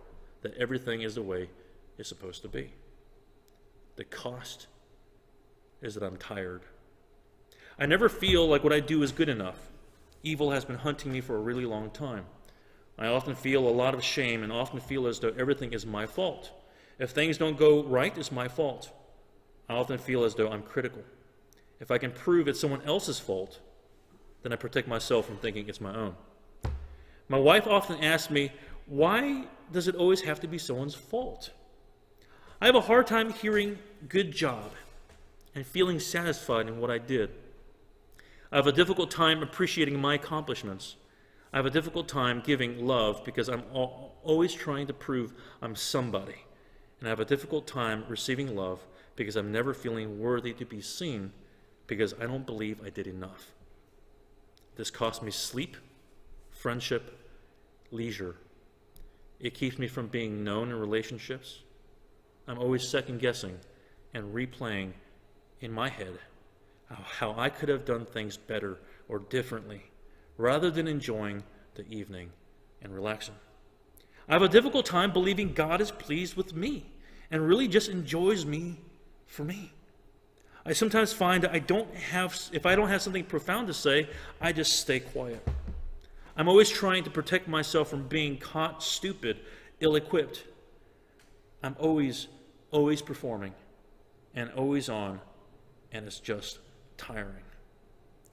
that 0.43 0.55
everything 0.57 1.01
is 1.01 1.15
the 1.15 1.23
way 1.23 1.49
it's 1.97 2.09
supposed 2.09 2.43
to 2.43 2.49
be. 2.49 2.73
The 4.01 4.05
cost 4.05 4.67
is 5.83 5.93
that 5.93 6.03
I'm 6.03 6.17
tired. 6.17 6.63
I 7.79 7.85
never 7.85 8.09
feel 8.09 8.49
like 8.49 8.65
what 8.65 8.73
I 8.73 8.81
do 8.81 9.03
is 9.03 9.13
good 9.13 9.29
enough. 9.29 9.59
Evil 10.23 10.53
has 10.53 10.65
been 10.65 10.79
hunting 10.79 11.13
me 11.13 11.21
for 11.21 11.37
a 11.37 11.41
really 11.41 11.67
long 11.67 11.91
time. 11.91 12.25
I 12.99 13.09
often 13.09 13.35
feel 13.35 13.69
a 13.69 13.77
lot 13.83 13.93
of 13.93 14.03
shame 14.03 14.43
and 14.43 14.51
often 14.51 14.81
feel 14.81 15.07
as 15.07 15.21
though 15.21 15.35
everything 15.39 15.75
is 15.75 15.85
my 15.85 16.07
fault. 16.07 16.51
If 16.99 17.11
things 17.11 17.37
don't 17.37 17.59
go 17.59 17.85
right, 17.85 18.17
it's 18.17 18.33
my 18.33 18.49
fault. 18.49 18.91
I 19.69 19.75
often 19.75 19.99
feel 19.99 20.25
as 20.25 20.35
though 20.35 20.49
I'm 20.49 20.63
critical. 20.63 21.03
If 21.79 21.91
I 21.91 21.99
can 21.99 22.11
prove 22.11 22.49
it's 22.49 22.59
someone 22.59 22.81
else's 22.87 23.19
fault, 23.19 23.61
then 24.43 24.55
I 24.55 24.57
protect 24.57 24.89
myself 24.89 25.27
from 25.27 25.37
thinking 25.37 25.69
it's 25.69 25.79
my 25.79 25.95
own. 25.95 26.17
My 27.29 27.39
wife 27.39 27.67
often 27.67 28.03
asks 28.03 28.31
me, 28.31 28.51
why 28.87 29.45
does 29.71 29.89
it 29.89 29.95
always 29.95 30.23
have 30.23 30.41
to 30.41 30.49
be 30.49 30.57
someone's 30.57 30.95
fault? 30.95 31.51
I 32.63 32.67
have 32.67 32.75
a 32.75 32.81
hard 32.83 33.07
time 33.07 33.33
hearing 33.33 33.79
good 34.09 34.33
job 34.33 34.73
and 35.55 35.67
feeling 35.67 35.99
satisfied 35.99 36.69
in 36.69 36.81
what 36.81 36.91
I 36.91 36.99
did. 36.99 37.31
I 38.53 38.57
have 38.57 38.67
a 38.67 38.73
difficult 38.73 39.11
time 39.11 39.43
appreciating 39.43 40.01
my 40.01 40.15
accomplishments. 40.15 40.97
I 41.53 41.57
have 41.57 41.67
a 41.67 41.71
difficult 41.71 42.09
time 42.09 42.43
giving 42.45 42.87
love 42.87 43.25
because 43.25 43.49
I'm 43.49 43.65
always 43.73 44.55
trying 44.55 44.87
to 44.87 44.93
prove 44.93 45.33
I'm 45.61 45.77
somebody. 45.77 46.45
And 46.99 47.09
I 47.09 47.11
have 47.11 47.21
a 47.21 47.25
difficult 47.25 47.67
time 47.67 48.05
receiving 48.09 48.55
love 48.55 48.87
because 49.17 49.37
I'm 49.37 49.51
never 49.51 49.75
feeling 49.75 50.21
worthy 50.21 50.53
to 50.55 50.65
be 50.65 50.81
seen 50.81 51.33
because 51.87 52.15
I 52.15 52.27
don't 52.27 52.47
believe 52.47 52.81
I 52.85 52.91
did 52.91 53.07
enough. 53.07 53.53
This 54.77 54.91
costs 54.91 55.23
me 55.23 55.31
sleep, 55.31 55.77
friendship, 56.51 57.19
leisure. 57.91 58.37
It 59.41 59.55
keeps 59.55 59.79
me 59.79 59.89
from 59.89 60.07
being 60.07 60.45
known 60.45 60.71
in 60.71 60.79
relationships. 60.79 61.61
I'm 62.47 62.59
always 62.59 62.87
second 62.87 63.21
guessing 63.21 63.59
and 64.15 64.35
replaying 64.35 64.93
in 65.61 65.73
my 65.73 65.89
head 65.89 66.19
how 66.91 67.35
I 67.37 67.49
could 67.49 67.69
have 67.69 67.85
done 67.85 68.05
things 68.05 68.37
better 68.37 68.79
or 69.09 69.21
differently 69.21 69.83
rather 70.37 70.71
than 70.71 70.89
enjoying 70.89 71.43
the 71.75 71.87
evening 71.89 72.31
and 72.83 72.95
relaxing. 72.95 73.35
I 74.29 74.33
have 74.33 74.43
a 74.43 74.49
difficult 74.49 74.87
time 74.87 75.13
believing 75.13 75.53
God 75.53 75.81
is 75.81 75.91
pleased 75.91 76.37
with 76.37 76.55
me 76.55 76.87
and 77.31 77.47
really 77.47 77.69
just 77.69 77.89
enjoys 77.89 78.45
me 78.45 78.79
for 79.27 79.45
me. 79.45 79.73
I 80.65 80.73
sometimes 80.73 81.13
find 81.13 81.45
that 81.45 81.53
I 81.53 81.59
don't 81.59 81.95
have, 81.95 82.39
if 82.53 82.67
I 82.67 82.75
don't 82.75 82.89
have 82.89 83.03
something 83.03 83.25
profound 83.25 83.69
to 83.69 83.75
say, 83.75 84.09
I 84.41 84.53
just 84.53 84.79
stay 84.81 85.01
quiet. 85.01 85.47
I'm 86.37 86.49
always 86.49 86.69
trying 86.69 87.05
to 87.05 87.11
protect 87.11 87.49
myself 87.49 87.89
from 87.89 88.09
being 88.09 88.37
caught 88.37 88.83
stupid, 88.83 89.41
ill 89.81 89.95
equipped. 89.97 90.45
I'm 91.63 91.77
always, 91.79 92.29
always 92.71 93.03
performing 93.03 93.55
and 94.35 94.51
always 94.53 94.89
on, 94.89 95.21
and 95.93 96.07
it's 96.07 96.21
just 96.21 96.59
tiring. 96.97 97.45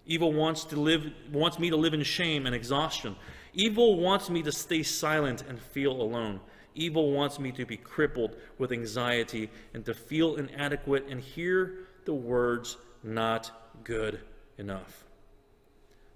Evil 0.06 0.32
wants 0.32 0.64
to 0.66 0.80
live 0.80 1.12
wants 1.32 1.60
me 1.60 1.70
to 1.70 1.76
live 1.76 1.94
in 1.94 2.04
shame 2.04 2.46
and 2.46 2.56
exhaustion. 2.56 3.16
Evil 3.54 4.00
wants 4.00 4.30
me 4.30 4.42
to 4.44 4.52
stay 4.52 4.84
silent 4.84 5.44
and 5.50 5.60
feel 5.60 5.92
alone. 5.92 6.40
Evil 6.76 7.12
wants 7.12 7.40
me 7.40 7.52
to 7.54 7.66
be 7.66 7.76
crippled 7.76 8.36
with 8.58 8.72
anxiety 8.72 9.50
and 9.74 9.84
to 9.86 9.94
feel 9.94 10.36
inadequate 10.36 11.08
and 11.10 11.20
hear 11.20 11.88
the 12.06 12.14
words 12.14 12.78
not 13.04 13.52
good 13.84 14.20
enough. 14.58 15.04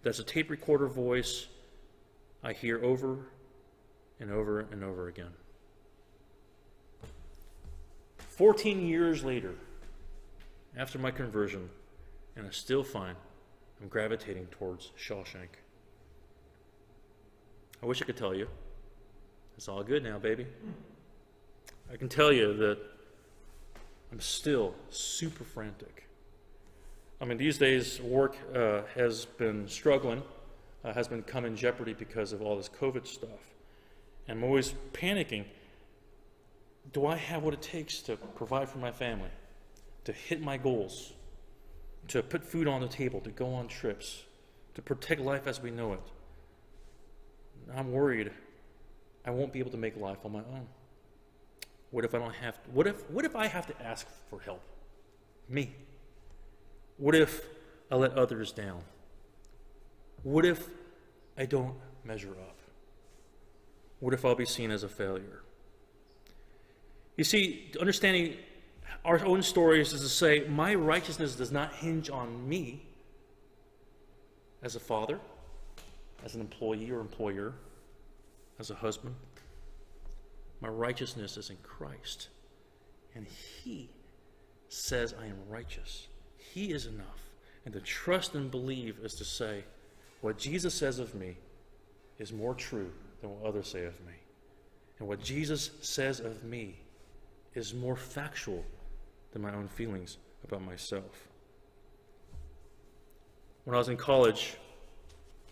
That's 0.04 0.20
a 0.20 0.24
tape 0.24 0.50
recorder 0.50 0.88
voice 0.88 1.48
I 2.44 2.54
hear 2.54 2.84
over 2.84 3.18
and 4.20 4.32
over 4.32 4.62
and 4.72 4.84
over 4.84 5.08
again. 5.08 5.34
14 8.20 8.88
years 8.88 9.24
later, 9.24 9.54
after 10.78 10.98
my 10.98 11.12
conversion, 11.12 11.70
and 12.36 12.48
I 12.48 12.52
still 12.52 12.84
find 12.84 13.16
I'm 13.82 13.88
gravitating 13.88 14.46
towards 14.52 14.92
Shawshank. 14.98 15.58
I 17.82 17.86
wish 17.86 18.02
I 18.02 18.06
could 18.06 18.18
tell 18.18 18.36
you. 18.36 18.48
It's 19.58 19.68
all 19.68 19.84
good 19.84 20.04
now, 20.04 20.20
baby. 20.20 20.46
I 21.92 21.98
can 21.98 22.08
tell 22.08 22.32
you 22.32 22.54
that 22.58 22.78
I'm 24.12 24.20
still 24.20 24.76
super 24.90 25.44
frantic. 25.44 26.08
I 27.20 27.26
mean, 27.26 27.38
these 27.38 27.58
days, 27.58 28.00
work 28.02 28.36
uh, 28.56 28.82
has 28.96 29.26
been 29.26 29.68
struggling, 29.68 30.22
uh, 30.84 30.94
has 30.94 31.08
been 31.08 31.24
come 31.24 31.46
in 31.46 31.56
jeopardy 31.56 31.94
because 31.94 32.34
of 32.34 32.42
all 32.42 32.56
this 32.56 32.70
COVID 32.70 33.06
stuff. 33.06 33.54
And 34.28 34.40
I'm 34.40 34.44
always 34.44 34.74
panicking. 34.94 35.46
Do 36.94 37.06
I 37.08 37.16
have 37.16 37.44
what 37.44 37.54
it 37.54 37.62
takes 37.62 38.00
to 38.02 38.16
provide 38.16 38.70
for 38.70 38.78
my 38.78 38.92
family, 38.92 39.30
to 40.06 40.12
hit 40.12 40.42
my 40.42 40.58
goals? 40.58 41.14
to 42.08 42.22
put 42.22 42.44
food 42.44 42.68
on 42.68 42.82
the 42.82 42.88
table, 42.88 43.22
to 43.22 43.30
go 43.30 43.54
on 43.54 43.68
trips, 43.68 44.24
to 44.76 44.82
protect 44.82 45.22
life 45.22 45.48
as 45.48 45.62
we 45.62 45.72
know 45.72 45.94
it. 45.94 46.02
I'm 47.74 47.92
worried 47.92 48.32
I 49.26 49.32
won't 49.32 49.54
be 49.54 49.60
able 49.60 49.72
to 49.72 49.78
make 49.78 49.96
life 49.96 50.18
on 50.26 50.32
my 50.32 50.40
own. 50.40 50.68
What 51.92 52.06
if 52.06 52.16
I 52.16 52.20
don't 52.20 52.34
have 52.36 52.60
what 52.74 52.88
if 52.88 53.10
what 53.10 53.24
if 53.26 53.36
I 53.36 53.48
have 53.48 53.68
to 53.68 53.82
ask 53.82 54.08
for 54.30 54.40
help? 54.40 54.62
Me. 55.48 55.76
What 56.98 57.16
if 57.16 57.46
I 57.92 57.96
let 57.96 58.14
others 58.14 58.52
down? 58.52 58.82
What 60.24 60.46
if 60.46 60.68
I 61.38 61.46
don't 61.46 61.76
measure 62.04 62.32
up? 62.32 62.58
What 64.00 64.14
if 64.14 64.26
I'll 64.26 64.36
be 64.36 64.46
seen 64.46 64.72
as 64.72 64.84
a 64.84 64.90
failure? 64.90 65.44
You 67.16 67.24
see, 67.24 67.72
understanding 67.80 68.38
our 69.04 69.24
own 69.26 69.42
stories 69.42 69.94
is 69.94 70.02
to 70.02 70.10
say, 70.10 70.46
my 70.48 70.76
righteousness 70.76 71.36
does 71.36 71.52
not 71.52 71.74
hinge 71.74 72.10
on 72.10 72.48
me 72.48 72.86
as 74.62 74.76
a 74.76 74.80
father, 74.80 75.20
as 76.24 76.36
an 76.36 76.42
employee 76.42 76.92
or 76.92 77.00
employer, 77.00 77.54
as 78.60 78.70
a 78.70 78.76
husband. 78.76 79.16
My 80.60 80.68
righteousness 80.68 81.38
is 81.38 81.50
in 81.50 81.58
Christ. 81.64 82.30
And 83.16 83.26
He 83.26 83.90
says 84.70 85.16
I 85.20 85.26
am 85.26 85.38
righteous. 85.50 86.08
He 86.38 86.72
is 86.72 86.86
enough. 86.86 87.30
And 87.66 87.74
to 87.74 87.80
trust 87.80 88.36
and 88.36 88.52
believe 88.52 89.00
is 89.04 89.16
to 89.16 89.26
say, 89.26 89.64
what 90.22 90.38
Jesus 90.38 90.74
says 90.74 91.00
of 91.00 91.16
me 91.16 91.38
is 92.20 92.32
more 92.32 92.54
true 92.54 92.92
than 93.22 93.32
what 93.32 93.48
others 93.48 93.68
say 93.68 93.86
of 93.86 94.00
me. 94.02 94.14
And 95.00 95.08
what 95.08 95.24
Jesus 95.24 95.72
says 95.82 96.20
of 96.20 96.44
me 96.44 96.76
is 97.56 97.74
more 97.74 97.96
factual 97.96 98.64
than 99.32 99.42
my 99.42 99.54
own 99.54 99.68
feelings 99.68 100.18
about 100.44 100.62
myself. 100.64 101.28
When 103.64 103.76
I 103.76 103.78
was 103.78 103.90
in 103.90 103.98
college, 103.98 104.58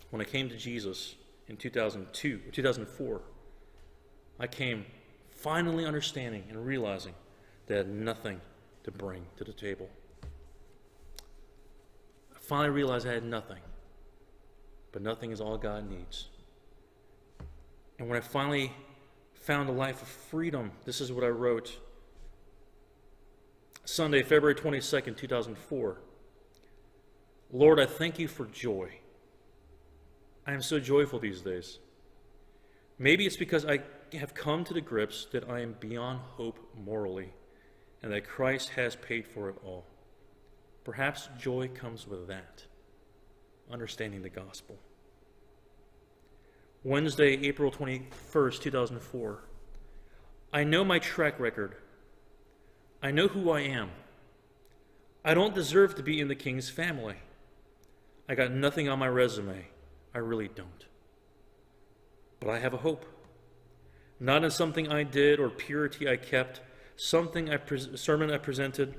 when 0.09 0.21
I 0.21 0.25
came 0.25 0.49
to 0.49 0.57
Jesus 0.57 1.15
in 1.47 1.57
2002 1.57 2.41
or 2.47 2.51
2004, 2.51 3.21
I 4.39 4.47
came 4.47 4.85
finally 5.29 5.85
understanding 5.85 6.43
and 6.49 6.65
realizing 6.65 7.13
that 7.67 7.73
I 7.73 7.77
had 7.77 7.89
nothing 7.89 8.41
to 8.83 8.91
bring 8.91 9.25
to 9.37 9.43
the 9.43 9.53
table. 9.53 9.89
I 12.35 12.39
finally 12.39 12.69
realized 12.69 13.07
I 13.07 13.13
had 13.13 13.23
nothing, 13.23 13.61
but 14.91 15.01
nothing 15.01 15.31
is 15.31 15.39
all 15.39 15.57
God 15.57 15.89
needs. 15.89 16.27
And 17.99 18.07
when 18.07 18.17
I 18.17 18.21
finally 18.21 18.71
found 19.33 19.69
a 19.69 19.73
life 19.73 20.01
of 20.01 20.07
freedom, 20.07 20.71
this 20.85 21.01
is 21.01 21.11
what 21.11 21.23
I 21.23 21.29
wrote 21.29 21.77
Sunday, 23.89 24.21
February 24.21 24.53
22nd, 24.53 25.17
2004. 25.17 25.97
Lord, 27.51 27.79
I 27.79 27.87
thank 27.87 28.19
you 28.19 28.27
for 28.27 28.45
joy. 28.45 28.91
I 30.45 30.53
am 30.53 30.61
so 30.61 30.79
joyful 30.79 31.17
these 31.17 31.41
days. 31.41 31.79
Maybe 32.99 33.25
it's 33.25 33.35
because 33.35 33.65
I 33.65 33.79
have 34.13 34.35
come 34.35 34.63
to 34.65 34.75
the 34.75 34.81
grips 34.81 35.25
that 35.31 35.49
I 35.49 35.61
am 35.61 35.75
beyond 35.79 36.19
hope 36.19 36.59
morally 36.77 37.33
and 38.03 38.13
that 38.13 38.27
Christ 38.27 38.69
has 38.69 38.95
paid 38.95 39.25
for 39.25 39.49
it 39.49 39.55
all. 39.65 39.87
Perhaps 40.83 41.27
joy 41.39 41.67
comes 41.67 42.07
with 42.07 42.27
that, 42.27 42.65
understanding 43.71 44.21
the 44.21 44.29
gospel. 44.29 44.77
Wednesday, 46.83 47.39
April 47.43 47.71
21st, 47.71 48.61
2004. 48.61 49.43
I 50.53 50.63
know 50.63 50.85
my 50.85 50.99
track 50.99 51.39
record 51.39 51.75
I 53.01 53.11
know 53.11 53.27
who 53.27 53.49
I 53.51 53.61
am. 53.61 53.91
I 55.23 55.33
don't 55.33 55.55
deserve 55.55 55.95
to 55.95 56.03
be 56.03 56.19
in 56.19 56.27
the 56.27 56.35
king's 56.35 56.69
family. 56.69 57.15
I 58.27 58.35
got 58.35 58.51
nothing 58.51 58.89
on 58.89 58.99
my 58.99 59.07
resume. 59.07 59.67
I 60.13 60.17
really 60.19 60.47
don't. 60.47 60.85
But 62.39 62.49
I 62.49 62.59
have 62.59 62.73
a 62.73 62.77
hope. 62.77 63.05
not 64.19 64.43
in 64.43 64.51
something 64.51 64.91
I 64.91 65.03
did 65.03 65.39
or 65.39 65.49
purity 65.49 66.09
I 66.09 66.17
kept, 66.17 66.61
something 66.95 67.49
I 67.49 67.57
pres- 67.57 67.89
sermon 67.95 68.29
I 68.31 68.37
presented, 68.37 68.95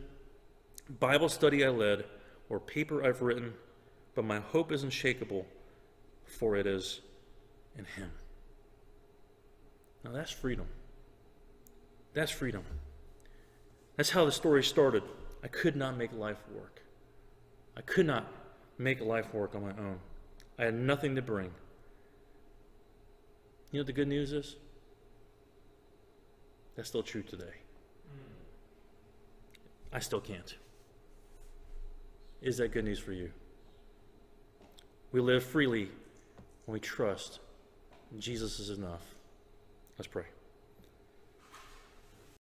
Bible 0.98 1.28
study 1.28 1.64
I 1.64 1.68
led, 1.68 2.05
or 2.48 2.59
paper 2.59 3.05
I've 3.05 3.20
written, 3.22 3.55
but 4.14 4.24
my 4.24 4.40
hope 4.40 4.72
is 4.72 4.82
unshakable, 4.82 5.46
for 6.24 6.57
it 6.57 6.66
is 6.66 7.01
in 7.76 7.84
Him. 7.84 8.11
Now 10.05 10.12
that's 10.12 10.30
freedom. 10.30 10.66
That's 12.14 12.30
freedom. 12.30 12.64
That's 14.01 14.09
how 14.09 14.24
the 14.24 14.32
story 14.32 14.64
started. 14.64 15.03
I 15.44 15.48
could 15.48 15.76
not 15.76 15.98
make 15.98 16.11
life 16.14 16.38
work. 16.55 16.80
I 17.76 17.82
could 17.82 18.07
not 18.07 18.32
make 18.78 19.03
life 19.03 19.34
work 19.34 19.55
on 19.55 19.61
my 19.61 19.72
own. 19.72 19.98
I 20.59 20.64
had 20.64 20.72
nothing 20.74 21.16
to 21.16 21.20
bring. 21.20 21.51
You 23.70 23.74
know 23.74 23.80
what 23.80 23.88
the 23.88 23.92
good 23.92 24.09
news 24.09 24.32
is? 24.32 24.57
That's 26.76 26.88
still 26.88 27.03
true 27.03 27.22
today. 27.22 27.53
I 29.92 29.98
still 29.98 30.22
can't. 30.22 30.57
Is 32.40 32.57
that 32.57 32.72
good 32.72 32.86
news 32.86 32.98
for 32.98 33.12
you? 33.12 33.30
We 35.12 35.20
live 35.20 35.44
freely 35.44 35.90
when 36.64 36.72
we 36.72 36.80
trust 36.80 37.40
Jesus 38.18 38.61
is 38.61 38.70
enough. 38.70 39.05
Let's 39.98 40.09
pray. 40.09 40.24